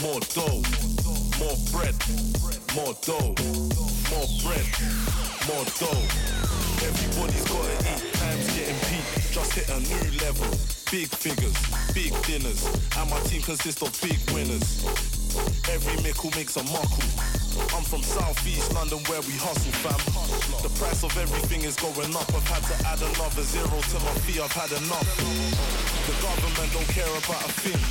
more 0.02 0.20
dough, 0.34 0.62
more 1.40 1.58
bread, 1.72 1.96
more 2.76 2.94
dough, 3.02 3.36
more 4.12 4.30
bread, 4.44 4.68
more 5.48 5.66
dough. 5.80 6.04
Everybody's 6.84 7.46
gotta 7.46 7.76
eat, 7.92 8.14
time's 8.14 8.48
getting 8.56 8.80
peak. 8.88 9.06
Just 9.32 9.54
hit 9.54 9.70
a 9.70 9.80
new 9.80 10.20
level. 10.20 10.48
Big 10.92 11.08
figures, 11.08 11.56
big 11.94 12.12
dinners, 12.24 12.66
and 12.98 13.10
my 13.10 13.20
team 13.22 13.42
consists 13.42 13.82
of 13.82 13.92
big 14.02 14.20
winners. 14.32 15.11
Every 15.72 16.02
mickle 16.04 16.32
makes 16.32 16.58
a 16.58 16.64
muckle. 16.64 17.06
I'm 17.76 17.84
from 17.84 18.04
Southeast 18.04 18.74
London 18.74 19.00
where 19.08 19.22
we 19.22 19.34
hustle, 19.40 19.72
fam. 19.84 20.00
The 20.64 20.70
price 20.80 21.04
of 21.04 21.16
everything 21.18 21.64
is 21.64 21.76
going 21.76 22.16
up. 22.16 22.28
I've 22.34 22.48
had 22.48 22.64
to 22.68 22.76
add 22.88 23.00
another 23.02 23.44
zero 23.44 23.78
to 23.80 23.98
my 24.04 24.14
fee. 24.24 24.40
I've 24.40 24.52
had 24.52 24.72
enough. 24.72 25.08
The 26.08 26.16
government 26.22 26.74
don't 26.74 26.92
care 26.92 27.12
about 27.12 27.44
a 27.48 27.52
thing. 27.64 27.82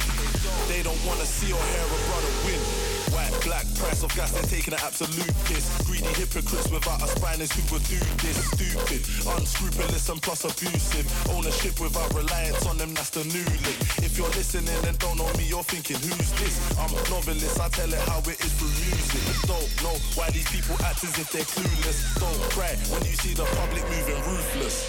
They 0.68 0.82
don't 0.82 1.01
wanna 1.07 1.26
see 1.26 1.53
or 1.53 1.62
hear 1.72 1.86
a 1.86 1.99
brother 2.09 2.32
win. 2.45 2.89
White, 3.11 3.35
black, 3.43 3.67
price 3.75 4.03
of 4.03 4.15
gas, 4.15 4.31
they're 4.33 4.47
taking 4.47 4.75
an 4.75 4.81
absolute 4.83 5.35
piss. 5.45 5.67
Greedy 5.87 6.07
hypocrites 6.15 6.71
without 6.71 7.03
a 7.03 7.09
spine 7.09 7.41
is 7.41 7.51
who 7.53 7.63
would 7.75 7.83
do 7.91 7.99
this. 8.23 8.39
Stupid, 8.55 9.03
unscrupulous 9.35 10.09
and 10.09 10.23
plus 10.23 10.45
abusive. 10.45 11.07
Ownership 11.31 11.81
without 11.81 12.13
reliance 12.15 12.67
on 12.67 12.79
them, 12.79 12.95
that's 12.95 13.11
the 13.11 13.25
new 13.25 13.45
lick. 13.67 13.79
If 14.07 14.17
you're 14.17 14.31
listening 14.39 14.79
and 14.87 14.99
don't 14.99 15.19
know 15.19 15.31
me, 15.35 15.45
you're 15.49 15.67
thinking, 15.67 15.97
who's 15.97 16.31
this? 16.39 16.55
I'm 16.79 16.91
a 16.95 17.03
novelist, 17.11 17.59
I 17.61 17.69
tell 17.69 17.93
it 17.93 18.01
how 18.07 18.21
it 18.31 18.39
is 18.39 18.53
through 18.55 18.75
music. 18.87 19.23
Don't 19.51 19.71
know 19.83 19.97
why 20.15 20.31
these 20.31 20.49
people 20.51 20.77
act 20.87 21.03
as 21.03 21.19
if 21.19 21.31
they're 21.35 21.49
clueless. 21.51 21.99
Don't 22.21 22.43
cry 22.55 22.79
when 22.95 23.03
you 23.03 23.17
see 23.19 23.35
the 23.35 23.45
public 23.59 23.83
moving 23.91 24.23
ruthless. 24.23 24.87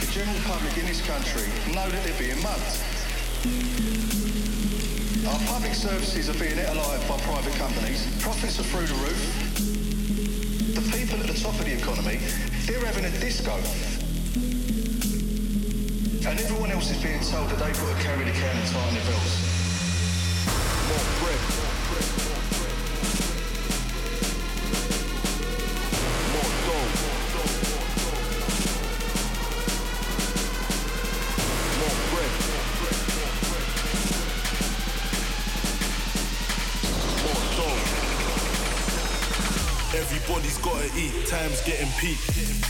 The 0.00 0.06
general 0.12 0.38
public 0.46 0.76
in 0.78 0.86
this 0.86 1.02
country 1.02 1.50
know 1.74 1.88
that 1.90 2.02
they're 2.06 2.18
being 2.18 2.40
mugged. 2.42 4.05
Our 5.28 5.38
public 5.40 5.74
services 5.74 6.30
are 6.30 6.38
being 6.38 6.52
eaten 6.52 6.76
alive 6.76 7.02
by 7.08 7.18
private 7.18 7.54
companies. 7.54 8.06
Profits 8.22 8.60
are 8.60 8.62
through 8.62 8.86
the 8.86 8.94
roof. 8.94 9.22
The 10.74 10.82
people 10.96 11.18
at 11.18 11.26
the 11.26 11.34
top 11.34 11.58
of 11.58 11.64
the 11.64 11.74
economy, 11.74 12.20
they're 12.64 12.84
having 12.86 13.04
a 13.04 13.10
disco. 13.18 13.54
And 16.28 16.38
everyone 16.38 16.70
else 16.70 16.90
is 16.90 17.02
being 17.02 17.20
told 17.20 17.50
that 17.50 17.58
they've 17.58 17.74
got 17.74 17.96
to 17.96 18.02
carry 18.04 18.24
the 18.24 18.32
can 18.32 18.56
and 18.56 18.68
tie 18.68 18.86
on 18.86 18.94
their 18.94 19.04
belts. 19.04 19.34
More 20.88 21.26
bread. 21.26 21.65
Eat, 40.94 41.26
time's 41.26 41.60
getting 41.62 41.88
peak. 41.98 42.65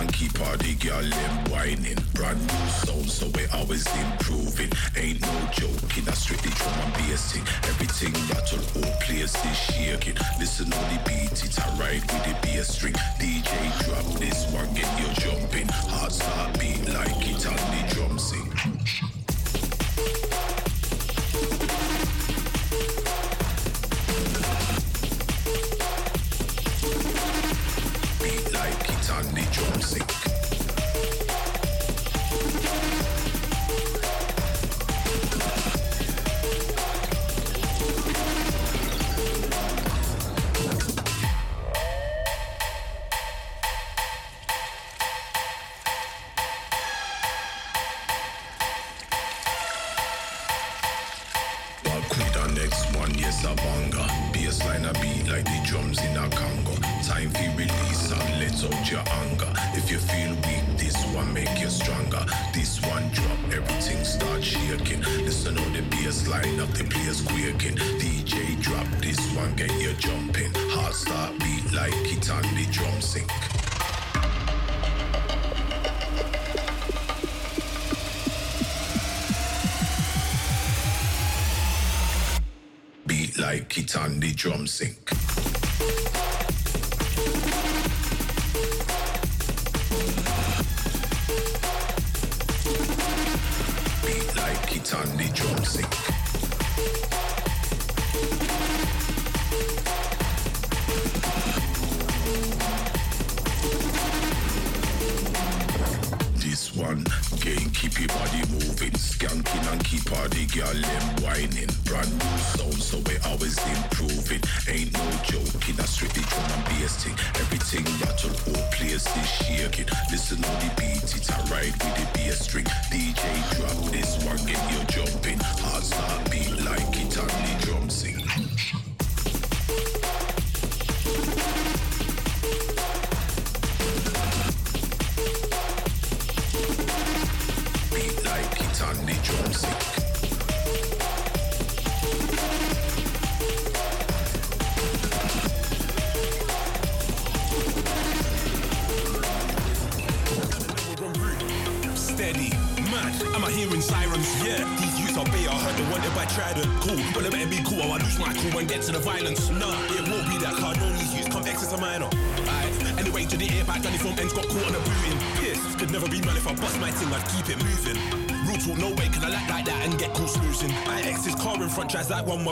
and 0.00 0.12
keep 0.12 0.38
all 0.40 0.56
the 0.56 0.74
girl 0.74 1.02
them 1.02 1.34
whining. 1.50 1.98
Brand 2.14 2.40
new 2.40 2.68
sound, 2.68 3.10
so 3.10 3.26
we 3.34 3.46
always 3.52 3.86
improving. 4.04 4.70
Ain't 4.96 5.20
no 5.20 5.36
joking, 5.52 6.08
I 6.08 6.14
strictly 6.14 6.50
drum 6.52 6.74
and 6.84 6.94
bassing. 6.94 7.46
Everything 7.70 8.12
that 8.28 8.52
all 8.52 8.64
whole 8.72 8.96
place 9.00 9.34
is 9.44 9.56
shaking. 9.56 10.16
Listen 10.38 10.66
to 10.66 10.78
the 10.92 11.00
beat, 11.06 11.32
it's 11.32 11.58
a 11.58 11.68
ride 11.80 12.02
with 12.02 12.24
the 12.24 12.36
bass 12.42 12.68
string. 12.68 12.94
DJ 13.18 13.52
drop 13.84 14.06
this 14.18 14.46
one, 14.52 14.72
get 14.74 14.90
you 15.00 15.08
jumping. 15.14 15.68
Heart 15.68 16.12
start 16.12 16.58
beat 16.58 16.88
like 16.92 17.28
it 17.28 17.46
on 17.46 17.56
the 17.72 17.94
drum 17.94 18.18
sing. 18.18 19.15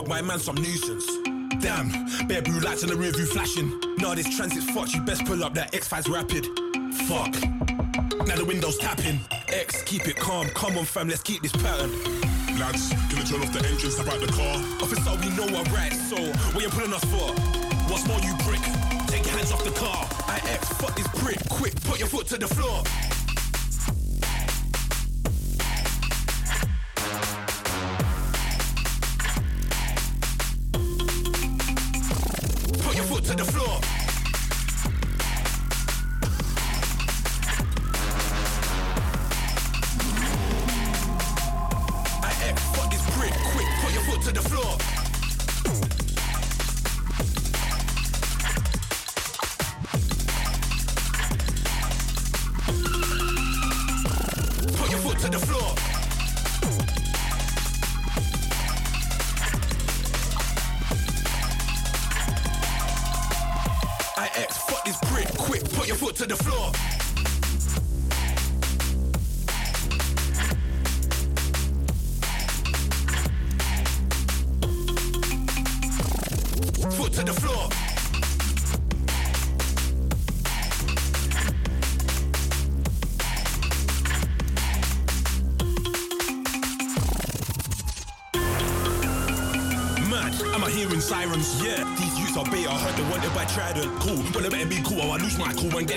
my 0.09 0.22
man 0.22 0.38
some 0.38 0.57
nuisance. 0.57 1.07
Damn, 1.61 1.90
bare 2.26 2.42
blue 2.42 2.61
lights 2.61 2.82
in 2.82 2.88
the 2.88 2.94
rearview 2.94 3.26
flashing. 3.26 3.80
Nah, 3.98 4.14
this 4.14 4.34
transit's 4.36 4.68
fucked, 4.70 4.92
you 4.92 5.00
best 5.02 5.24
pull 5.24 5.44
up 5.44 5.55
that 5.55 5.72
X5's 5.72 6.09
rapid. 6.09 6.44
Fuck. 7.09 7.32
Now 8.26 8.36
the 8.36 8.44
window's 8.44 8.78
tapping. 8.78 9.20
X, 9.48 9.82
keep 9.82 10.09
it 10.09 10.16
calm. 10.16 10.48
Come 10.50 10.76
on, 10.78 10.84
fam, 10.84 11.09
let's 11.09 11.22
keep 11.22 11.42
this 11.42 11.52
pattern. 11.52 11.90
Lads, 12.59 12.92
gonna 13.11 13.24
turn 13.24 13.42
off 13.42 13.52
the 13.52 13.66
engine, 13.68 13.90
step 13.90 14.09
out 14.09 14.20
the 14.20 14.32
car. 14.32 14.57
Officer, 14.82 15.14
we 15.20 15.28
know 15.36 15.57
our 15.57 15.64
rights, 15.74 16.09
so 16.09 16.16
what 16.52 16.62
you 16.62 16.70
pulling 16.70 16.92
us 16.92 17.05
for? 17.05 17.32
What's 17.90 18.07
more, 18.07 18.20
you 18.20 18.34
prick? 18.44 18.62
Take 19.09 19.26
your 19.26 19.36
hands 19.36 19.52
off 19.52 19.64
the 19.64 19.72
car. 19.72 20.09
I 20.26 20.40
X, 20.52 20.68
fuck 20.74 20.96
this 20.96 21.09
brick. 21.22 21.38
Quick, 21.48 21.74
put 21.82 21.98
your 21.98 22.09
foot 22.09 22.26
to 22.28 22.38
the 22.38 22.48
floor. 22.48 22.82
to 33.24 33.34
the 33.34 33.44
floor. 33.44 34.03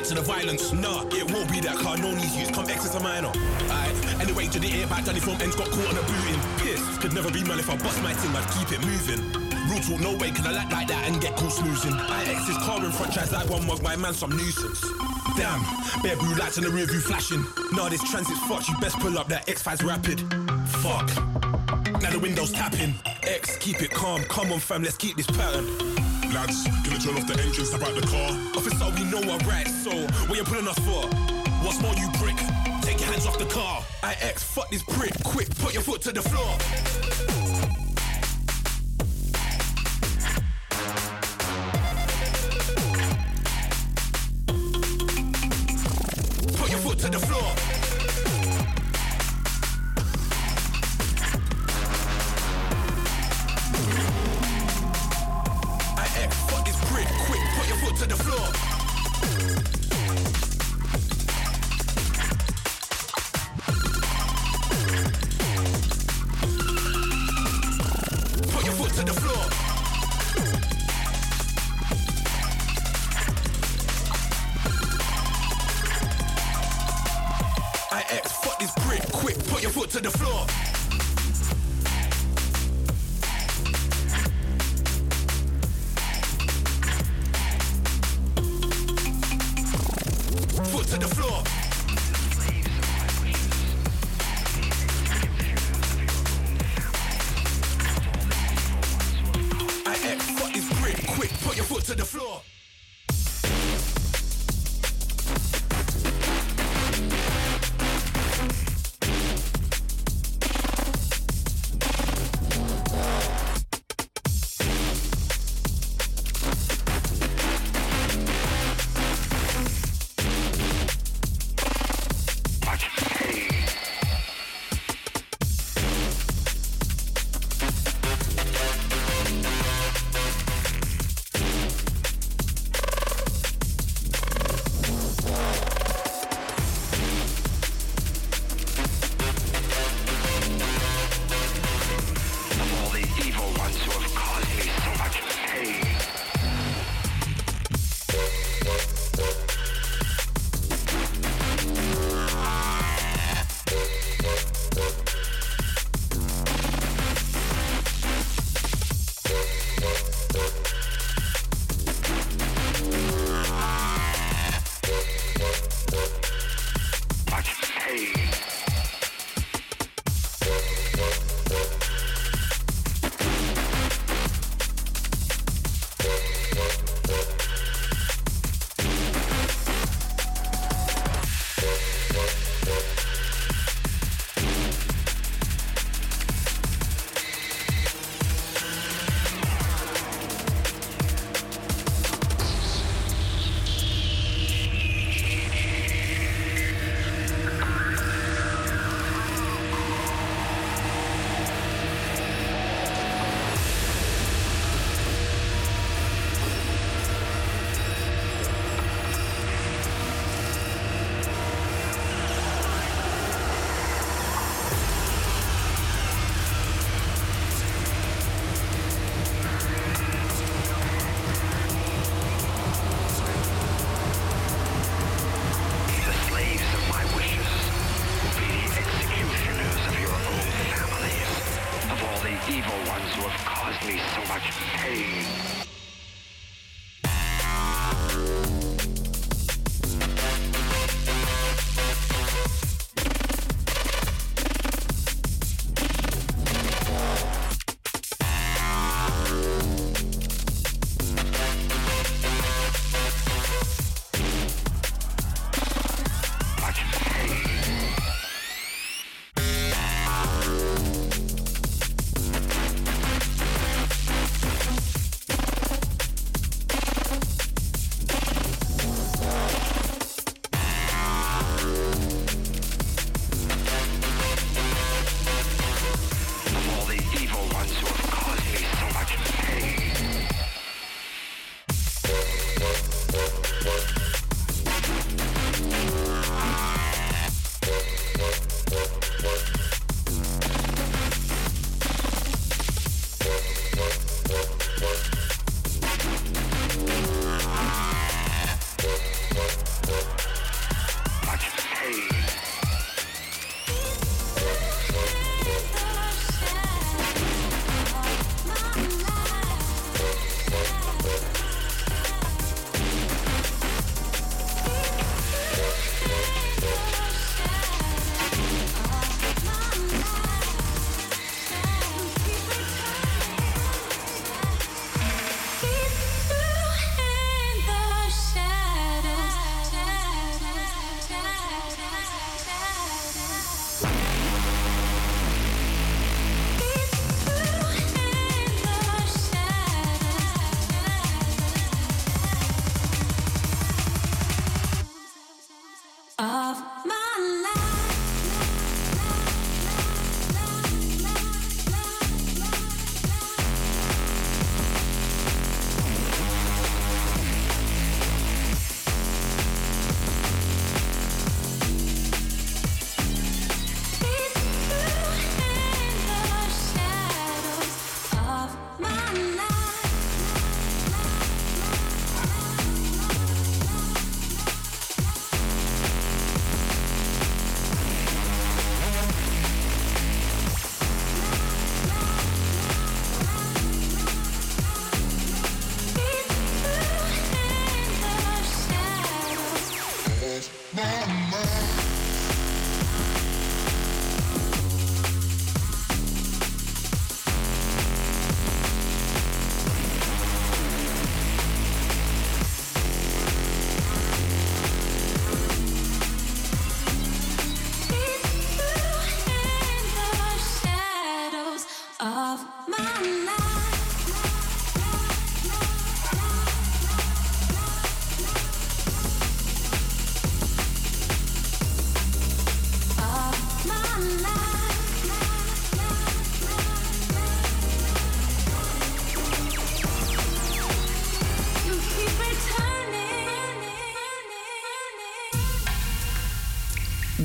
To 0.07 0.15
the 0.15 0.21
violence. 0.21 0.71
Nah, 0.71 1.03
it 1.11 1.29
won't 1.31 1.51
be 1.51 1.59
that 1.59 1.75
car. 1.75 1.97
No 1.97 2.13
these 2.15 2.35
youths 2.35 2.51
come 2.51 2.63
as 2.69 2.95
a 2.95 2.99
minor. 3.01 3.27
Alright, 3.27 4.21
anyway, 4.21 4.47
to 4.47 4.59
the 4.59 4.71
air 4.79 4.87
back, 4.87 5.03
from 5.03 5.35
ends 5.41 5.55
got 5.55 5.67
caught 5.67 5.89
on 5.89 5.97
a 5.97 6.01
booting. 6.01 6.39
Pissed, 6.63 7.01
could 7.01 7.13
never 7.13 7.29
be 7.29 7.43
man 7.43 7.59
if 7.59 7.69
I 7.69 7.75
bust 7.75 8.01
my 8.01 8.13
thing, 8.13 8.31
I'd 8.31 8.47
keep 8.55 8.71
it 8.71 8.79
moving. 8.87 9.19
Rule 9.67 9.83
talk, 9.83 9.99
no 9.99 10.15
way, 10.15 10.31
can 10.31 10.47
I 10.47 10.63
act 10.63 10.71
like 10.71 10.87
that 10.87 11.07
and 11.09 11.19
get 11.19 11.35
cool 11.35 11.49
snoozing? 11.49 11.91
I 11.91 12.23
X 12.23 12.47
his 12.47 12.57
car 12.57 12.83
in 12.83 12.91
front, 12.91 13.13
tries 13.13 13.33
like 13.33 13.49
one 13.49 13.67
mug, 13.67 13.83
my 13.83 13.97
man 13.97 14.13
some 14.13 14.31
nuisance. 14.31 14.79
Damn, 15.35 15.59
bare 16.01 16.15
blue 16.15 16.35
lights 16.35 16.57
in 16.57 16.63
the 16.63 16.69
rear 16.69 16.85
view 16.85 17.01
flashing. 17.01 17.43
Nah, 17.73 17.89
this 17.89 18.03
transit's 18.09 18.39
fucked, 18.47 18.69
you 18.69 18.77
best 18.77 18.97
pull 18.99 19.17
up 19.19 19.27
that 19.27 19.45
X5's 19.47 19.83
rapid. 19.83 20.21
Fuck. 20.79 21.11
Now 22.01 22.11
the 22.11 22.19
window's 22.19 22.53
tapping. 22.53 22.95
X, 23.23 23.57
keep 23.57 23.81
it 23.81 23.91
calm. 23.91 24.23
Come 24.25 24.53
on, 24.53 24.59
fam, 24.59 24.83
let's 24.83 24.95
keep 24.95 25.17
this 25.17 25.27
pattern. 25.27 25.67
Lads, 26.33 26.67
turn 26.99 27.15
off 27.15 27.27
the 27.27 27.33
engines, 27.41 27.69
step 27.69 27.81
out 27.81 27.95
the 27.95 28.01
car? 28.01 28.31
Officer, 28.55 28.89
we 28.95 29.03
know 29.09 29.21
our 29.31 29.39
rights, 29.39 29.83
so 29.83 29.91
what 30.27 30.37
you 30.37 30.43
pulling 30.43 30.67
us 30.67 30.79
for? 30.79 31.07
What's 31.63 31.81
more, 31.81 31.93
you 31.95 32.09
prick? 32.17 32.37
Take 32.81 32.99
your 32.99 33.09
hands 33.09 33.25
off 33.25 33.37
the 33.37 33.45
car. 33.45 33.83
I 34.03 34.15
X, 34.21 34.43
fuck 34.43 34.69
this 34.69 34.83
prick. 34.83 35.11
Quick, 35.23 35.49
put 35.57 35.73
your 35.73 35.83
foot 35.83 36.01
to 36.03 36.11
the 36.11 36.21
floor. 36.21 37.16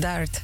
Dart. 0.03 0.41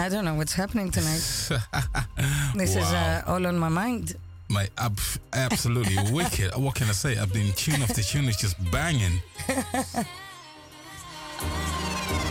I 0.00 0.08
don't 0.08 0.24
know 0.24 0.34
what's 0.34 0.52
happening 0.52 0.90
tonight. 0.90 1.22
this 2.56 2.74
is 2.74 2.92
uh, 2.92 3.22
all 3.24 3.46
on 3.46 3.56
my 3.56 3.68
mind. 3.68 4.16
My 4.48 4.68
ab- 4.78 4.98
absolutely 5.32 5.96
wicked. 6.12 6.50
What 6.56 6.74
can 6.74 6.88
I 6.88 6.92
say? 6.92 7.16
I've 7.18 7.32
been 7.32 7.52
tune 7.52 7.78
The 7.78 8.02
tune 8.02 8.24
is 8.24 8.36
just 8.36 8.56
banging. 8.72 9.22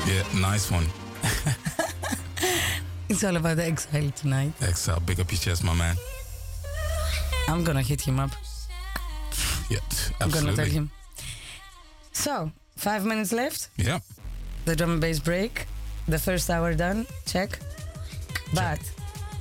yeah, 0.06 0.24
nice 0.38 0.70
one. 0.70 0.86
It's 3.08 3.24
all 3.24 3.38
about 3.38 3.56
the 3.56 3.64
exile 3.64 4.12
tonight. 4.12 4.52
Exile, 4.62 5.00
big 5.00 5.22
up 5.22 5.32
your 5.32 5.40
chest, 5.40 5.64
my 5.64 5.74
man. 5.74 5.96
I'm 7.48 7.64
gonna 7.64 7.82
hit 7.82 8.02
him 8.02 8.20
up. 8.20 8.32
Yeah, 9.70 9.78
absolutely. 9.80 10.20
I'm 10.20 10.30
gonna 10.32 10.56
tell 10.58 10.66
him. 10.66 10.92
So, 12.12 12.52
five 12.76 13.06
minutes 13.06 13.32
left. 13.32 13.70
Yeah. 13.78 14.00
The 14.66 14.76
drum 14.76 14.92
and 14.92 15.02
bass 15.02 15.20
break. 15.20 15.68
The 16.08 16.20
first 16.20 16.50
hour 16.50 16.74
done. 16.74 17.06
Check. 17.26 17.60
But 18.54 18.80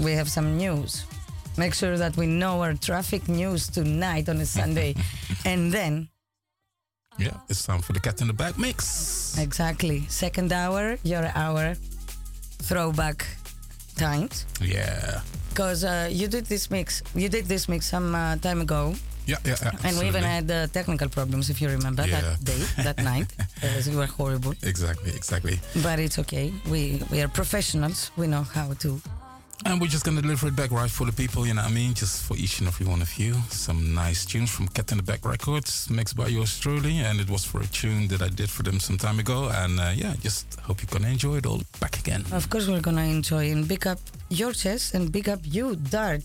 we 0.01 0.13
have 0.13 0.29
some 0.29 0.57
news. 0.57 1.05
Make 1.57 1.75
sure 1.75 1.97
that 1.99 2.17
we 2.17 2.27
know 2.27 2.63
our 2.63 2.75
traffic 2.75 3.29
news 3.29 3.69
tonight 3.69 4.29
on 4.29 4.41
a 4.41 4.47
Sunday. 4.47 4.95
and 5.45 5.73
then, 5.73 6.09
Yeah, 7.19 7.37
it's 7.49 7.63
time 7.65 7.81
for 7.81 7.93
the 7.93 8.01
cat 8.01 8.21
in 8.21 8.27
the 8.27 8.33
bag 8.33 8.59
mix. 8.59 9.39
exactly, 9.39 10.05
second 10.09 10.53
hour, 10.53 10.99
your 11.05 11.31
hour, 11.37 11.77
throwback 12.63 13.25
times. 13.97 14.47
Yeah. 14.61 15.21
Because 15.51 15.85
uh, 15.85 16.09
you 16.11 16.27
did 16.27 16.47
this 16.47 16.71
mix. 16.71 17.03
You 17.15 17.29
did 17.29 17.45
this 17.47 17.69
mix 17.69 17.87
some 17.87 18.15
uh, 18.17 18.37
time 18.39 18.61
ago. 18.61 18.95
Yeah, 19.27 19.37
yeah, 19.45 19.57
yeah. 19.63 19.71
And 19.85 19.99
we 19.99 20.07
even 20.09 20.25
absolutely. 20.25 20.29
had 20.29 20.51
uh, 20.51 20.67
technical 20.73 21.09
problems, 21.09 21.49
if 21.51 21.61
you 21.61 21.69
remember, 21.69 22.05
Yeah. 22.07 22.21
that 22.21 22.45
day, 22.45 22.61
that 22.83 22.99
night. 23.13 23.29
Uh, 23.63 23.91
you 23.91 23.97
were 23.97 24.07
horrible. 24.07 24.53
Exactly, 24.63 25.11
exactly. 25.15 25.59
But 25.83 25.99
it's 25.99 26.19
okay. 26.19 26.53
We 26.71 27.01
we 27.11 27.23
are 27.23 27.29
professionals. 27.29 28.11
We 28.17 28.27
know 28.27 28.43
how 28.43 28.73
to. 28.85 29.01
And 29.67 29.81
we're 29.81 29.93
just 29.93 30.05
gonna 30.05 30.21
deliver 30.21 30.49
it 30.49 30.57
back 30.57 30.71
right 30.73 30.91
for 30.91 31.07
the 31.07 31.13
people, 31.13 31.47
you 31.47 31.55
know 31.55 31.63
what 31.63 31.71
I 31.71 31.75
mean? 31.75 31.95
Just 31.95 32.25
for 32.27 32.37
each 32.37 32.59
and 32.59 32.69
every 32.69 32.87
one 32.87 33.01
of 33.01 33.11
you. 33.19 33.33
Some 33.49 33.95
nice 33.95 34.27
tunes 34.27 34.51
from 34.51 34.69
Cat 34.69 34.91
in 34.93 34.99
the 34.99 35.03
Back 35.05 35.25
Records, 35.25 35.89
mixed 35.89 36.17
by 36.17 36.27
yours 36.27 36.59
truly. 36.61 36.99
And 36.99 37.19
it 37.21 37.31
was 37.31 37.45
for 37.47 37.61
a 37.63 37.67
tune 37.67 38.09
that 38.09 38.21
I 38.21 38.29
did 38.29 38.51
for 38.51 38.63
them 38.63 38.79
some 38.81 38.99
time 38.99 39.19
ago. 39.21 39.49
And 39.63 39.81
uh, 39.81 39.93
yeah, 39.95 40.15
just 40.21 40.61
hope 40.67 40.83
you're 40.83 40.93
gonna 40.99 41.11
enjoy 41.13 41.37
it 41.39 41.47
all 41.47 41.63
back 41.81 41.99
again. 41.99 42.25
Of 42.33 42.51
course, 42.51 42.67
we're 42.69 42.83
gonna 42.83 43.05
enjoy 43.19 43.53
and 43.53 43.67
big 43.67 43.87
up 43.87 44.01
your 44.29 44.53
chest 44.53 44.93
and 44.95 45.11
big 45.11 45.29
up 45.31 45.41
you, 45.45 45.77
Dart. 45.77 46.23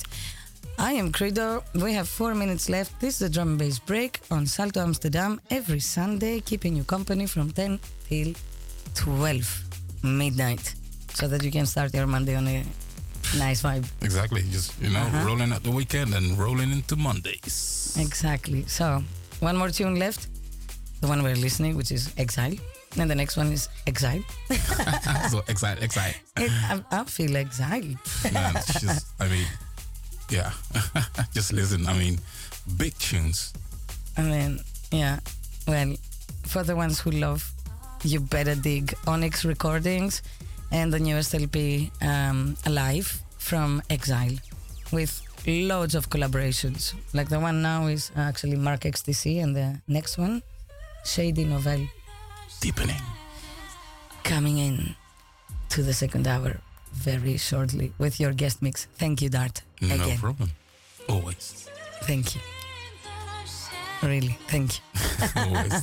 I 0.79 0.93
am 0.93 1.11
Credo. 1.11 1.63
We 1.75 1.93
have 1.93 2.07
four 2.07 2.33
minutes 2.33 2.69
left. 2.69 2.99
This 3.01 3.15
is 3.15 3.19
the 3.19 3.29
drum 3.29 3.49
and 3.49 3.59
bass 3.59 3.79
break 3.79 4.19
on 4.31 4.45
Salto 4.45 4.79
Amsterdam 4.81 5.39
every 5.51 5.79
Sunday, 5.81 6.39
keeping 6.39 6.75
you 6.75 6.83
company 6.85 7.25
from 7.25 7.51
10 7.51 7.79
till 8.07 8.33
12 8.95 9.63
midnight, 10.03 10.73
so 11.13 11.27
that 11.27 11.43
you 11.43 11.51
can 11.51 11.65
start 11.65 11.93
your 11.93 12.07
Monday 12.07 12.35
on 12.35 12.47
a 12.47 12.63
nice 13.37 13.61
vibe. 13.61 13.85
Exactly. 14.01 14.41
Just, 14.51 14.79
you 14.81 14.89
know, 14.89 15.01
Uh-huh. 15.01 15.25
rolling 15.27 15.51
out 15.51 15.63
the 15.63 15.71
weekend 15.71 16.13
and 16.15 16.37
rolling 16.39 16.71
into 16.71 16.95
Mondays. 16.95 17.95
Exactly. 17.99 18.63
So, 18.67 19.03
one 19.41 19.57
more 19.57 19.69
tune 19.71 19.99
left. 19.99 20.27
The 21.01 21.07
one 21.07 21.23
we're 21.23 21.35
listening, 21.35 21.75
which 21.75 21.91
is 21.91 22.13
Exile. 22.17 22.55
And 22.97 23.09
the 23.09 23.15
next 23.15 23.37
one 23.37 23.51
is 23.51 23.67
Exile. 23.85 24.23
so 25.29 25.43
excited, 25.47 25.83
excited. 25.83 26.15
It, 26.37 26.51
I, 26.51 26.81
I 26.91 27.03
feel 27.03 27.35
exiled. 27.35 27.97
Man, 28.33 28.55
it's 28.55 28.79
just, 28.81 29.07
I 29.19 29.27
mean, 29.27 29.45
yeah. 30.29 30.51
just 31.33 31.53
listen. 31.53 31.87
I 31.87 31.93
mean, 31.93 32.19
big 32.77 32.97
tunes. 32.97 33.53
I 34.17 34.23
mean, 34.23 34.59
yeah. 34.91 35.19
Well, 35.67 35.95
for 36.43 36.63
the 36.63 36.75
ones 36.75 36.99
who 36.99 37.11
love, 37.11 37.51
you 38.03 38.19
better 38.19 38.55
dig 38.55 38.93
Onyx 39.07 39.45
Recordings 39.45 40.21
and 40.71 40.93
the 40.93 40.99
newest 40.99 41.33
LP, 41.33 41.91
um, 42.01 42.55
Alive 42.65 43.21
from 43.37 43.81
Exile, 43.89 44.37
with 44.91 45.21
loads 45.47 45.95
of 45.95 46.09
collaborations. 46.09 46.93
Like 47.13 47.29
the 47.29 47.39
one 47.39 47.61
now 47.61 47.87
is 47.87 48.11
actually 48.15 48.55
Mark 48.55 48.81
XTC, 48.81 49.41
and 49.43 49.55
the 49.55 49.81
next 49.87 50.17
one, 50.17 50.43
Shady 51.05 51.45
Novel. 51.45 51.87
Deepening. 52.61 53.01
Coming 54.23 54.57
in 54.57 54.95
to 55.69 55.81
the 55.81 55.93
second 55.93 56.27
hour 56.27 56.59
very 56.93 57.37
shortly 57.37 57.93
with 57.97 58.19
your 58.19 58.33
guest 58.33 58.61
mix. 58.61 58.87
Thank 58.97 59.21
you, 59.21 59.29
Dart. 59.29 59.61
No 59.81 59.95
Again. 59.95 60.17
problem. 60.17 60.51
Always. 61.07 61.69
Thank 62.03 62.35
you. 62.35 62.41
Really, 64.01 64.37
thank 64.47 64.77
you. 64.77 64.83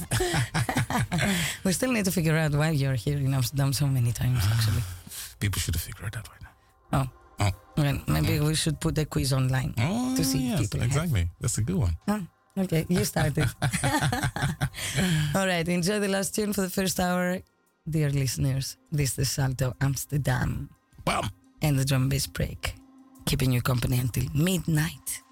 We 1.65 1.73
still 1.73 1.93
need 1.93 2.05
to 2.07 2.13
figure 2.13 2.37
out 2.37 2.53
why 2.55 2.71
you're 2.71 2.95
here 2.95 3.19
in 3.19 3.35
Amsterdam 3.35 3.73
so 3.73 3.87
many 3.87 4.13
times, 4.13 4.39
ah, 4.43 4.55
actually. 4.57 4.83
People 5.41 5.61
should 5.61 5.75
have 5.75 5.83
figured 5.83 6.07
it 6.09 6.17
out 6.17 6.29
by 6.29 6.37
now. 6.41 6.53
Oh. 6.93 7.09
Oh. 7.45 7.51
Well, 7.77 7.99
maybe 8.09 8.41
we 8.41 8.55
should 8.55 8.81
put 8.81 8.95
the 8.95 9.05
quiz 9.05 9.33
online 9.35 9.75
Oh, 9.79 10.15
to 10.17 10.25
see 10.25 10.49
yes, 10.49 10.61
people 10.61 10.81
have. 10.81 10.89
exactly. 10.89 11.29
That's 11.41 11.59
a 11.59 11.63
good 11.63 11.77
one. 11.77 11.97
Oh, 12.09 12.23
okay, 12.57 12.87
you 12.89 13.05
started. 13.05 13.45
All 15.35 15.47
right, 15.47 15.69
enjoy 15.69 16.01
the 16.01 16.09
last 16.09 16.35
tune 16.35 16.53
for 16.55 16.63
the 16.63 16.71
first 16.71 16.99
hour. 16.99 17.41
Dear 17.89 18.11
listeners, 18.11 18.77
this 18.91 19.17
is 19.19 19.31
Salto 19.31 19.75
Amsterdam. 19.81 20.71
Bam. 21.07 21.31
And 21.63 21.79
the 21.79 21.85
drum 21.85 22.09
bass 22.09 22.27
break. 22.27 22.75
Keeping 23.25 23.53
you 23.53 23.63
company 23.63 23.99
until 23.99 24.25
midnight. 24.35 25.23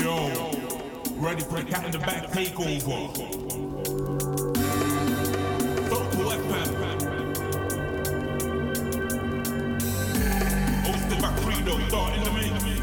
Yo, 0.00 0.28
ready 1.16 1.42
for 1.42 1.56
the 1.56 1.64
cat 1.68 1.84
in 1.84 1.90
the 1.90 1.98
back 1.98 2.28
takeover. 2.28 3.12
Vocal 5.88 6.30
FM. 6.38 6.70
Hosted 10.84 11.20
by 11.20 11.30
Credo, 11.40 11.88
starting 11.88 12.22
the 12.22 12.30
mix. 12.30 12.77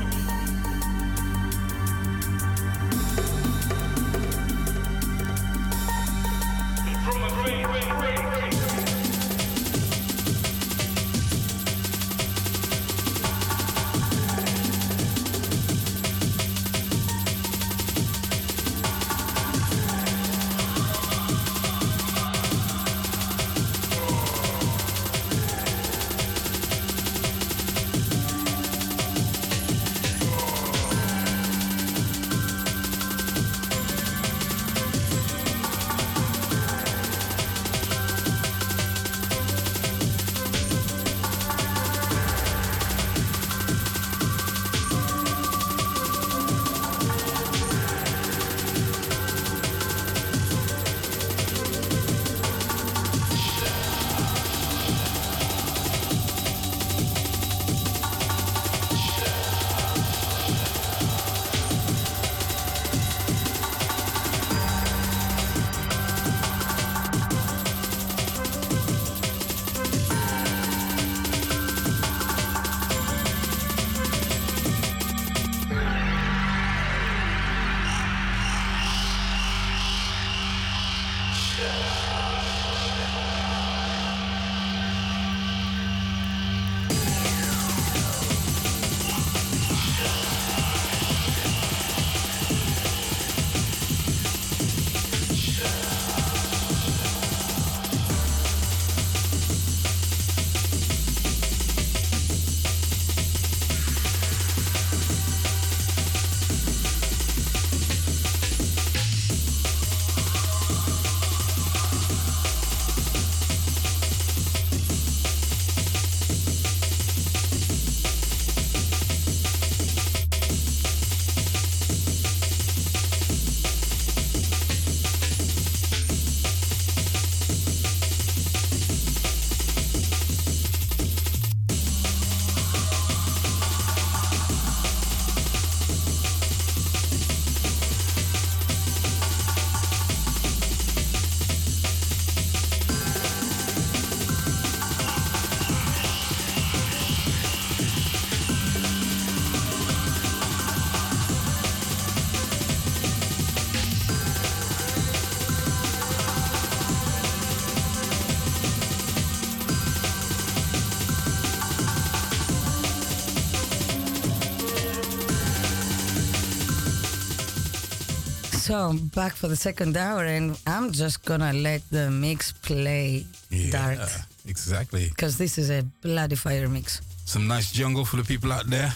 So 168.65 168.93
back 169.13 169.33
for 169.33 169.47
the 169.47 169.55
second 169.55 169.95
hour, 169.95 170.25
and 170.25 170.57
I'm 170.65 170.91
just 170.91 171.23
gonna 171.23 171.53
let 171.53 171.81
the 171.91 172.09
mix 172.09 172.51
play 172.51 173.23
Yeah, 173.51 173.69
Dart 173.71 173.99
exactly. 174.47 175.09
because 175.09 175.37
this 175.37 175.59
is 175.59 175.69
a 175.69 175.83
bloody 176.01 176.35
fire 176.35 176.67
mix. 176.67 176.99
Some 177.25 177.45
nice 177.47 177.71
jungle 177.71 178.05
for 178.05 178.17
the 178.17 178.23
people 178.23 178.51
out 178.51 178.65
there. 178.67 178.91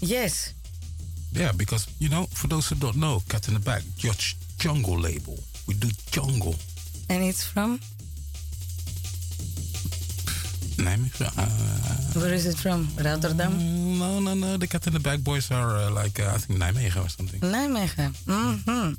Yes, 0.00 0.54
Yeah, 1.32 1.52
because 1.52 1.86
you 1.98 2.08
know, 2.08 2.24
for 2.32 2.48
those 2.48 2.68
who 2.70 2.74
don't 2.76 2.96
know, 2.96 3.20
Cat 3.28 3.48
in 3.48 3.54
the 3.54 3.60
Back, 3.60 3.82
Judge 3.98 4.34
Jungle 4.58 4.98
label. 4.98 5.38
We 5.68 5.74
do 5.74 5.88
jungle. 6.10 6.54
and 7.10 7.22
it's 7.22 7.44
from 7.44 7.78
Uh, 11.20 11.46
where 12.20 12.32
is 12.34 12.46
it 12.46 12.56
from? 12.56 12.88
Rotterdam, 12.98 13.52
no, 13.98 14.20
no, 14.20 14.34
no. 14.34 14.56
The 14.56 14.66
Cat 14.66 14.86
in 14.86 14.92
the 14.92 15.00
Bag 15.00 15.22
boys 15.24 15.50
are 15.50 15.76
uh, 15.76 15.90
like 15.90 16.20
uh, 16.20 16.32
I 16.34 16.38
think 16.38 16.58
Nijmegen 16.60 17.04
or 17.04 17.08
something. 17.08 17.40
Nijmegen. 17.40 18.12
hmm 18.26 18.92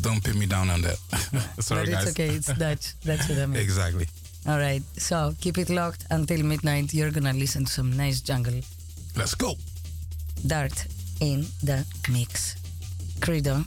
Don't 0.00 0.22
pin 0.24 0.38
me 0.38 0.46
down 0.46 0.70
on 0.70 0.82
that. 0.82 0.98
Sorry, 1.60 1.84
but 1.86 1.94
it's 1.94 2.04
guys. 2.04 2.08
okay. 2.14 2.28
It's 2.34 2.52
Dutch. 2.58 2.94
That's 3.04 3.28
what 3.28 3.38
I 3.38 3.46
mean. 3.46 3.60
exactly. 3.60 4.06
All 4.46 4.58
right. 4.58 4.82
So 4.98 5.34
keep 5.40 5.58
it 5.58 5.70
locked 5.70 6.06
until 6.10 6.42
midnight. 6.44 6.92
You're 6.94 7.10
gonna 7.10 7.32
listen 7.32 7.64
to 7.64 7.72
some 7.72 7.96
nice 7.96 8.20
jungle. 8.20 8.60
Let's 9.16 9.34
go. 9.34 9.54
Dart 10.46 10.86
in 11.20 11.46
the 11.62 11.84
mix. 12.10 12.56
Credo 13.20 13.64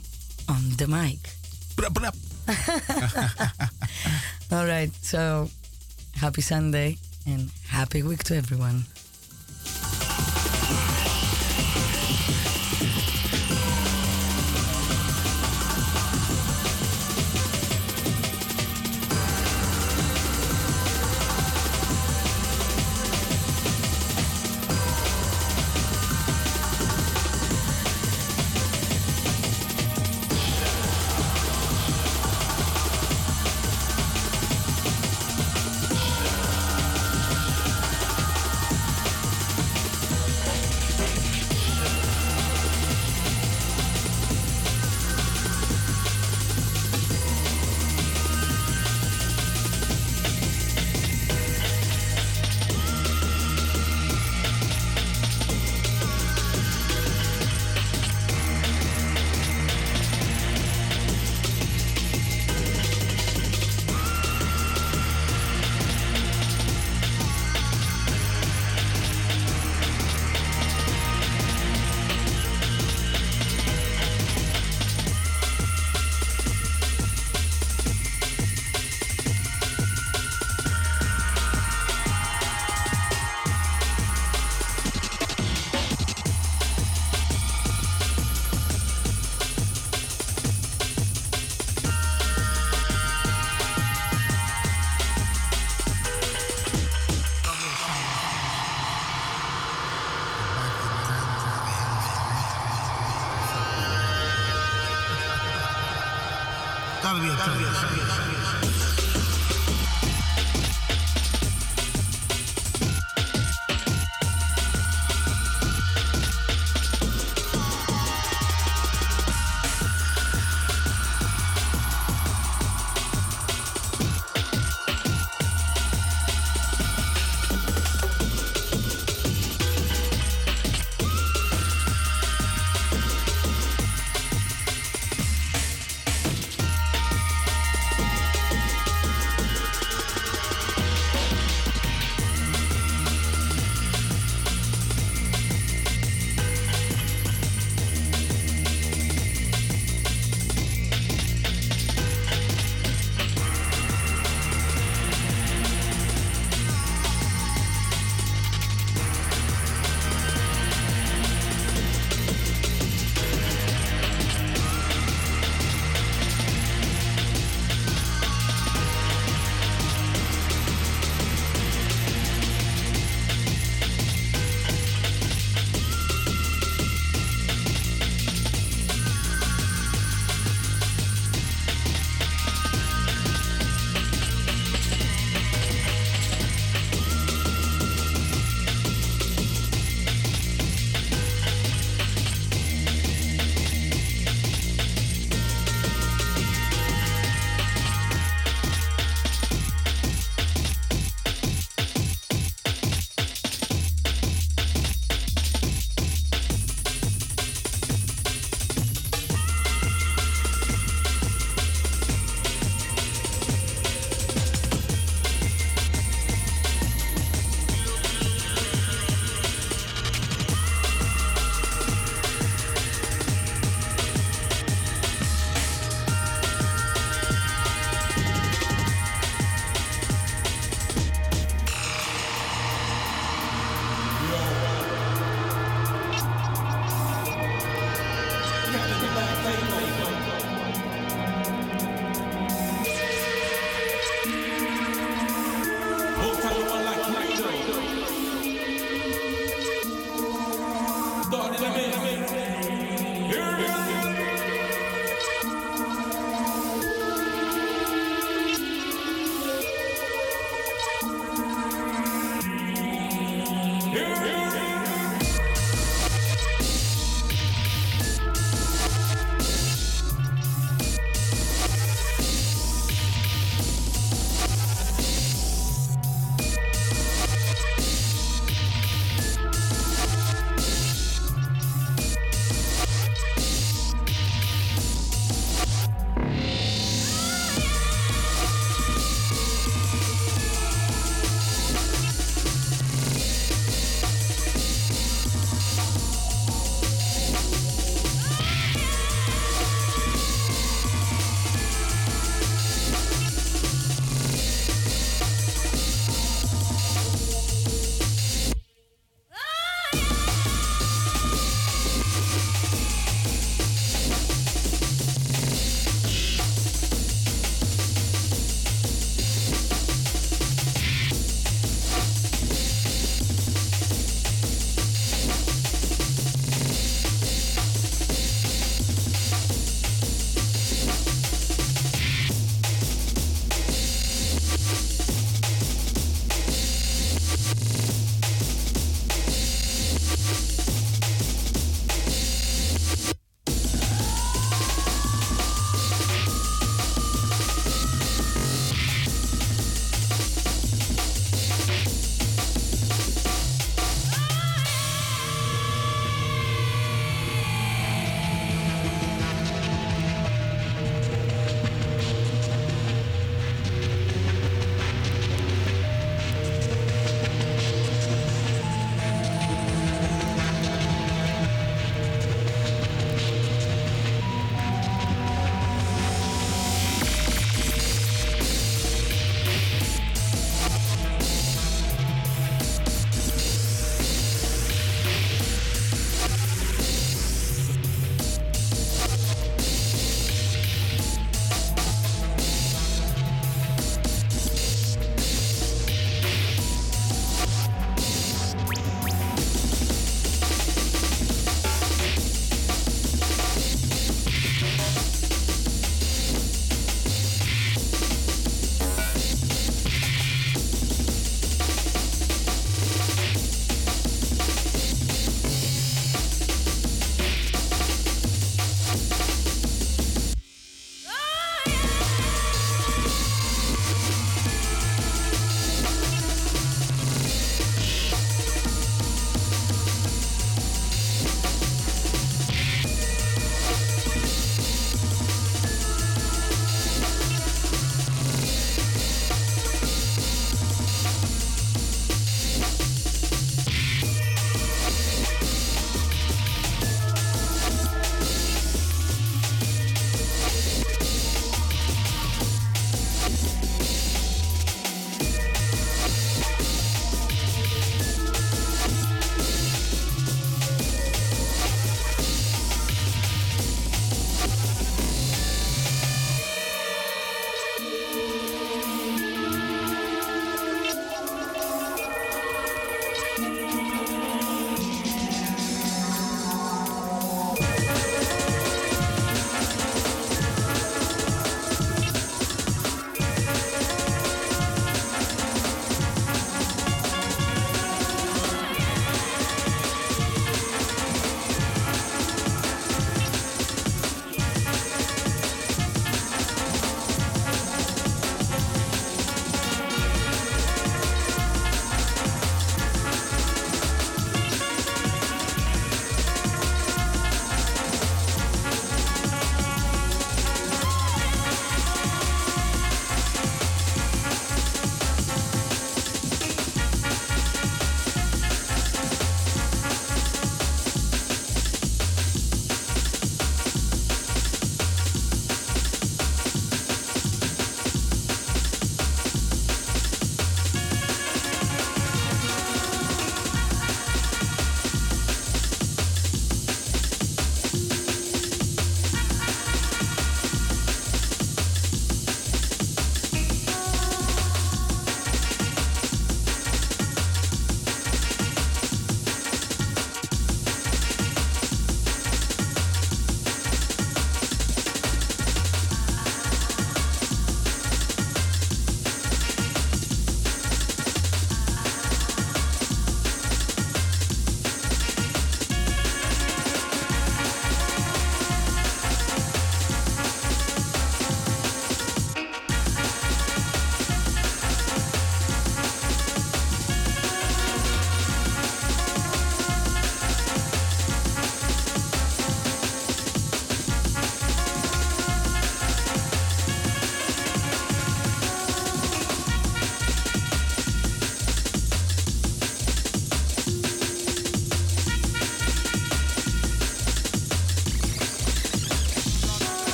on 0.48 0.62
the 0.76 0.86
mic. 0.86 1.18
Brap, 1.76 1.92
brap. 1.94 2.14
All 4.52 4.66
right. 4.66 4.90
So 5.02 5.48
happy 6.16 6.42
Sunday 6.42 6.98
and 7.28 7.50
happy 7.68 8.02
week 8.02 8.24
to 8.24 8.36
everyone. 8.36 8.84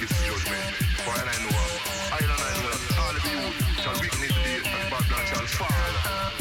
this 0.00 0.24
judgment. 0.24 0.62
For 1.04 1.12
I 1.12 1.24
know, 1.44 1.60
I 2.12 2.20
know, 2.24 2.40
all 3.02 3.16
of 3.16 3.24
you 3.28 3.82
shall 3.82 3.92
witness 4.00 4.32
this, 4.44 4.64
and 4.64 4.90
Babylon 4.90 5.26
shall 5.26 5.46
fall. 5.46 6.39